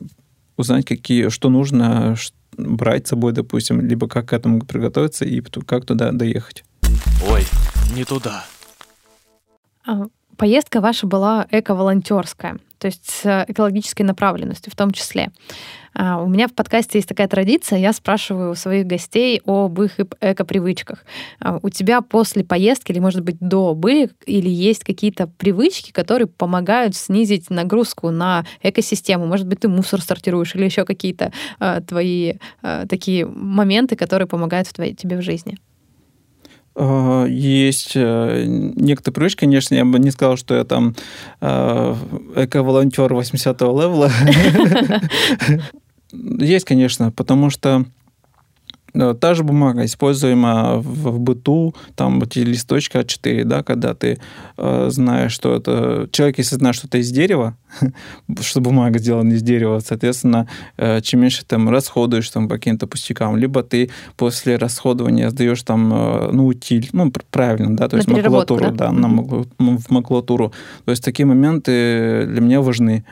узнать, 0.57 0.87
какие, 0.87 1.29
что 1.29 1.49
нужно 1.49 2.15
брать 2.57 3.07
с 3.07 3.11
собой, 3.11 3.33
допустим, 3.33 3.81
либо 3.81 4.07
как 4.07 4.29
к 4.29 4.33
этому 4.33 4.61
приготовиться 4.61 5.25
и 5.25 5.41
как 5.41 5.87
туда 5.87 6.13
доехать. 6.13 6.65
Ой, 7.29 7.43
не 7.97 8.05
туда. 8.05 8.45
Поездка 10.39 10.81
ваша 10.81 11.07
была 11.07 11.47
эко-волонтерская 11.51 12.59
то 12.79 12.87
есть 12.87 13.11
с 13.11 13.45
экологической 13.49 14.03
направленностью 14.03 14.73
в 14.73 14.77
том 14.77 14.93
числе. 14.93 15.31
А, 15.95 16.23
у 16.23 16.29
меня 16.29 16.47
в 16.47 16.53
подкасте 16.53 16.99
есть 16.99 17.09
такая 17.09 17.29
традиция, 17.29 17.79
я 17.79 17.93
спрашиваю 17.93 18.53
у 18.53 18.55
своих 18.55 18.87
гостей 18.87 19.43
об 19.45 19.81
их 19.83 19.99
эко-привычках. 20.21 21.05
А, 21.41 21.59
у 21.61 21.71
тебя 21.71 22.01
после 22.03 22.45
поездки 22.45 22.93
или, 22.93 23.01
может 23.01 23.23
быть, 23.23 23.37
до 23.41 23.75
были 23.75 24.11
или 24.27 24.49
есть 24.49 24.85
какие-то 24.85 25.27
привычки, 25.27 25.91
которые 25.91 26.29
помогают 26.29 26.95
снизить 26.95 27.51
нагрузку 27.51 28.11
на 28.11 28.45
экосистему? 28.63 29.27
Может 29.27 29.47
быть, 29.47 29.61
ты 29.61 29.69
мусор 29.69 30.01
сортируешь 30.01 30.55
или 30.55 30.65
еще 30.65 30.85
какие-то 30.85 31.33
а, 31.59 31.81
твои 31.81 32.35
такие 32.89 33.27
моменты, 33.27 33.97
которые 33.97 34.29
помогают 34.29 34.69
в 34.69 34.73
твоей, 34.73 34.95
тебе 34.95 35.17
в 35.17 35.23
жизни? 35.23 35.59
Э, 36.79 37.27
есть 37.29 37.93
э, 37.97 38.45
некоторые 38.47 39.15
привычки, 39.15 39.41
конечно, 39.41 39.75
я 39.75 39.85
бы 39.85 39.99
не 39.99 40.13
сказал, 40.13 40.37
что 40.37 40.55
я 40.55 40.65
там 40.65 40.95
э, 41.41 41.97
эко-волонтер 42.37 43.13
80-го 43.13 43.81
левела. 43.81 44.11
Есть, 46.41 46.65
конечно, 46.65 47.11
потому 47.11 47.51
что 47.51 47.85
Та 48.93 49.35
же 49.35 49.45
бумага, 49.45 49.85
используемая 49.85 50.77
в, 50.77 51.11
в 51.11 51.19
быту, 51.21 51.75
там 51.95 52.23
эти 52.23 52.39
листочки 52.39 52.97
А4, 52.97 53.45
да, 53.45 53.63
когда 53.63 53.95
ты 53.95 54.19
э, 54.57 54.89
знаешь, 54.91 55.33
что 55.33 55.55
это... 55.55 56.09
Человек, 56.11 56.39
если 56.39 56.57
знает, 56.57 56.77
что 56.77 56.87
это 56.87 56.99
из 56.99 57.11
дерева, 57.11 57.57
что 58.41 58.61
бумага 58.61 58.99
сделана 58.99 59.33
из 59.33 59.43
дерева, 59.43 59.81
соответственно, 59.81 60.49
э, 60.79 61.01
чем 61.03 61.21
меньше 61.21 61.45
там 61.45 61.69
расходуешь 61.69 62.31
там 62.31 62.49
по 62.49 62.55
каким-то 62.55 62.87
пустякам, 62.87 63.37
либо 63.37 63.63
ты 63.63 63.91
после 64.17 64.57
расходования 64.57 65.31
сдаешь 65.31 65.63
там, 65.63 65.93
э, 65.93 66.31
ну, 66.33 66.47
утиль, 66.47 66.89
ну, 66.93 67.13
правильно, 67.31 67.77
да, 67.77 67.89
то 67.89 67.97
на 67.97 68.01
есть 68.01 68.09
макулатуру, 68.09 68.71
да, 68.71 68.71
да 68.71 68.93
на 68.93 69.09
в 69.09 69.91
макулатуру. 69.91 70.53
То 70.85 70.91
есть 70.91 71.05
такие 71.05 71.27
моменты 71.27 72.27
для 72.27 72.41
меня 72.41 72.61
важны. 72.61 73.05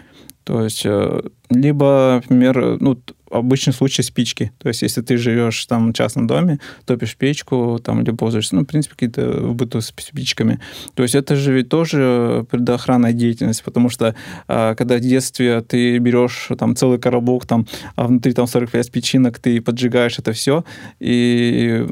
То 0.47 0.63
есть, 0.63 0.83
э, 0.87 1.23
либо, 1.51 2.23
например, 2.23 2.79
ну, 2.81 2.97
обычный 3.33 3.73
случай 3.73 4.03
спички. 4.03 4.53
То 4.59 4.69
есть, 4.69 4.83
если 4.83 5.03
ты 5.03 5.17
живешь 5.17 5.67
там 5.67 5.91
в 5.91 5.93
частном 5.93 6.29
доме, 6.29 6.61
топишь 6.85 7.17
печку, 7.17 7.81
там, 7.83 8.01
или 8.01 8.13
пользуешься, 8.13 8.55
ну, 8.55 8.63
в 8.63 8.67
принципе, 8.67 8.95
какие-то 8.95 9.41
в 9.41 9.57
быту 9.57 9.81
с 9.81 9.87
спичками. 9.87 10.61
То 10.95 11.03
есть, 11.03 11.17
это 11.17 11.35
же 11.35 11.53
ведь 11.53 11.69
тоже 11.69 12.47
предохранная 12.49 13.13
деятельность, 13.13 13.65
потому 13.65 13.91
что 13.91 14.15
а, 14.47 14.77
когда 14.77 14.99
в 14.99 15.01
детстве 15.01 15.63
ты 15.63 15.99
берешь 15.99 16.49
там 16.57 16.77
целый 16.77 17.01
коробок, 17.01 17.45
там, 17.45 17.67
а 17.97 18.07
внутри 18.07 18.33
там 18.33 18.47
45 18.47 18.87
спичинок, 18.87 19.41
ты 19.41 19.61
поджигаешь 19.61 20.21
это 20.21 20.33
все, 20.33 20.65
и 21.01 21.85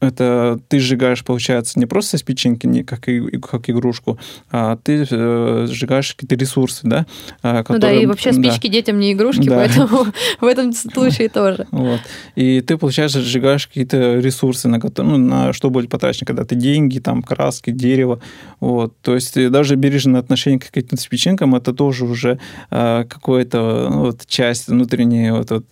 это 0.00 0.58
ты 0.68 0.78
сжигаешь, 0.78 1.24
получается, 1.24 1.78
не 1.78 1.86
просто 1.86 2.18
спичинки, 2.18 2.66
не 2.66 2.82
как, 2.82 3.08
и, 3.08 3.38
как 3.38 3.68
игрушку, 3.70 4.18
а 4.50 4.76
ты 4.76 5.06
э, 5.08 5.66
сжигаешь 5.68 6.14
какие-то 6.14 6.34
ресурсы, 6.34 6.80
да? 6.84 7.06
Которые, 7.42 7.64
ну 7.68 7.78
да, 7.78 7.92
и 7.92 8.06
вообще 8.06 8.32
спички 8.32 8.68
да. 8.68 8.72
детям 8.74 8.98
не 8.98 9.12
игрушки, 9.12 9.48
да. 9.48 9.56
поэтому 9.56 10.06
в 10.40 10.44
этом 10.44 10.72
случае 10.72 11.28
тоже. 11.28 11.66
Вот. 11.70 12.00
И 12.34 12.60
ты, 12.60 12.76
получается, 12.76 13.20
сжигаешь 13.20 13.66
какие-то 13.66 14.18
ресурсы, 14.18 14.68
на, 14.68 14.80
которые, 14.80 15.16
ну, 15.16 15.26
на 15.26 15.52
что 15.52 15.70
будет 15.70 15.90
потрачено, 15.90 16.26
когда 16.26 16.44
ты 16.44 16.54
деньги, 16.54 16.98
там, 16.98 17.22
краски, 17.22 17.70
дерево. 17.70 18.20
Вот. 18.60 18.94
То 19.00 19.14
есть 19.14 19.50
даже 19.50 19.76
бережное 19.76 20.20
отношение 20.20 20.60
к 20.60 20.70
каким-то 20.70 20.96
спичинкам, 20.96 21.54
это 21.54 21.72
тоже 21.72 22.04
уже 22.04 22.38
э, 22.70 23.04
какая-то 23.08 23.88
ну, 23.90 24.00
вот, 24.06 24.26
часть 24.26 24.68
внутренней 24.68 25.30
вот, 25.30 25.50
вот, 25.50 25.66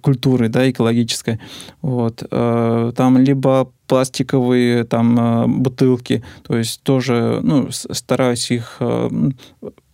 культуры, 0.00 0.48
да, 0.48 0.70
экологической. 0.70 1.40
Вот. 1.82 2.22
Э, 2.30 2.92
там 2.96 3.18
либо 3.18 3.69
пластиковые 3.86 4.84
там 4.84 5.18
э, 5.18 5.46
бутылки, 5.48 6.22
то 6.42 6.56
есть 6.56 6.82
тоже 6.82 7.40
ну, 7.42 7.68
стараюсь 7.70 8.50
их 8.50 8.76
э, 8.78 9.10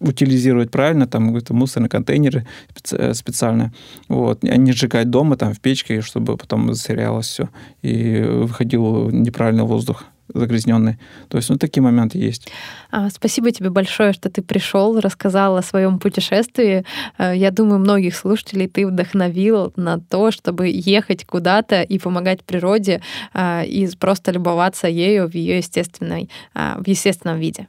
утилизировать 0.01 0.71
правильно, 0.71 1.07
там 1.07 1.29
какие-то 1.29 1.55
мусорные 1.55 1.89
контейнеры 1.89 2.47
э, 2.93 3.15
специально, 3.15 3.73
вот, 4.09 4.45
а 4.45 4.57
не 4.57 4.73
сжигать 4.73 5.09
дома 5.09 5.37
там 5.37 5.55
в 5.55 5.61
печке, 5.61 6.03
чтобы 6.03 6.37
потом 6.37 6.75
засорялось 6.75 7.27
все 7.27 7.49
и 7.81 8.21
выходил 8.21 9.11
неправильный 9.11 9.65
воздух 9.65 10.05
загрязненный. 10.33 10.99
То 11.29 11.39
есть, 11.39 11.51
ну, 11.51 11.57
такие 11.57 11.83
моменты 11.83 12.19
есть. 12.19 12.49
А, 12.91 13.11
спасибо 13.11 13.51
тебе 13.51 13.71
большое, 13.71 14.13
что 14.13 14.31
ты 14.31 14.43
пришел, 14.43 14.99
рассказал 15.01 15.57
о 15.57 15.63
своем 15.63 15.99
путешествии. 15.99 16.85
А, 17.19 17.35
я 17.35 17.51
думаю, 17.51 17.79
многих 17.79 18.17
слушателей 18.17 18.69
ты 18.69 18.87
вдохновил 18.87 19.73
на 19.77 19.99
то, 19.99 20.31
чтобы 20.31 20.69
ехать 20.69 21.25
куда-то 21.25 21.83
и 21.83 21.99
помогать 21.99 22.45
природе 22.45 23.03
а, 23.33 23.63
и 23.65 23.89
просто 23.97 24.33
любоваться 24.33 24.89
ею 24.89 25.29
в 25.29 25.35
ее 25.35 25.59
естественной, 25.59 26.29
в 26.55 26.87
естественном 26.87 27.39
виде. 27.39 27.69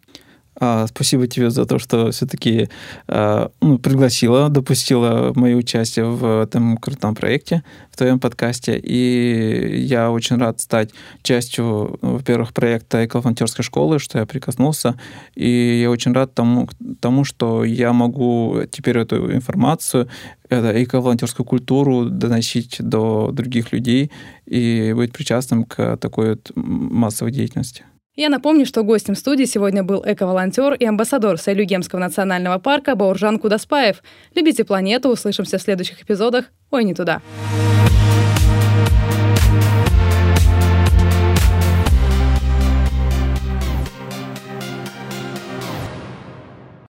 А, 0.59 0.87
спасибо 0.87 1.27
тебе 1.27 1.51
за 1.51 1.65
то, 1.65 1.77
что 1.77 2.09
все-таки 2.11 2.69
а, 3.07 3.51
ну, 3.61 3.77
пригласила, 3.77 4.49
допустила 4.49 5.31
мое 5.35 5.55
участие 5.55 6.05
в 6.05 6.41
этом 6.43 6.77
крутом 6.77 7.13
проекте, 7.13 7.63
в 7.91 7.97
твоем 7.97 8.19
подкасте. 8.19 8.77
И 8.77 9.83
я 9.85 10.09
очень 10.11 10.37
рад 10.37 10.59
стать 10.59 10.89
частью, 11.21 11.99
во-первых, 12.01 12.53
проекта 12.53 13.05
эко-волонтерской 13.05 13.63
школы, 13.63 13.99
что 13.99 14.17
я 14.17 14.25
прикоснулся. 14.25 14.99
И 15.35 15.81
я 15.81 15.91
очень 15.91 16.13
рад 16.13 16.33
тому, 16.33 16.67
тому 17.01 17.23
что 17.23 17.63
я 17.63 17.93
могу 17.93 18.61
теперь 18.71 18.97
эту 18.97 19.31
информацию, 19.31 20.07
эту 20.49 20.83
эко-волонтерскую 20.83 21.45
культуру 21.45 22.05
доносить 22.05 22.77
до 22.79 23.29
других 23.31 23.71
людей 23.73 24.11
и 24.47 24.91
быть 24.95 25.13
причастным 25.13 25.65
к 25.65 25.97
такой 25.97 26.31
вот 26.31 26.51
массовой 26.55 27.31
деятельности. 27.31 27.83
Я 28.17 28.29
напомню, 28.29 28.65
что 28.65 28.81
гостем 28.81 29.13
студии 29.13 29.45
сегодня 29.45 29.83
был 29.83 30.03
эко-волонтер 30.03 30.73
и 30.73 30.85
амбассадор 30.85 31.37
Сайлюгемского 31.37 31.99
национального 31.99 32.57
парка 32.57 32.95
Бауржан 32.95 33.37
Кудаспаев. 33.37 34.01
Любите 34.33 34.63
планету, 34.63 35.09
услышимся 35.09 35.59
в 35.59 35.61
следующих 35.61 36.01
эпизодах. 36.01 36.45
Ой, 36.71 36.83
не 36.83 36.95
туда. 36.95 37.21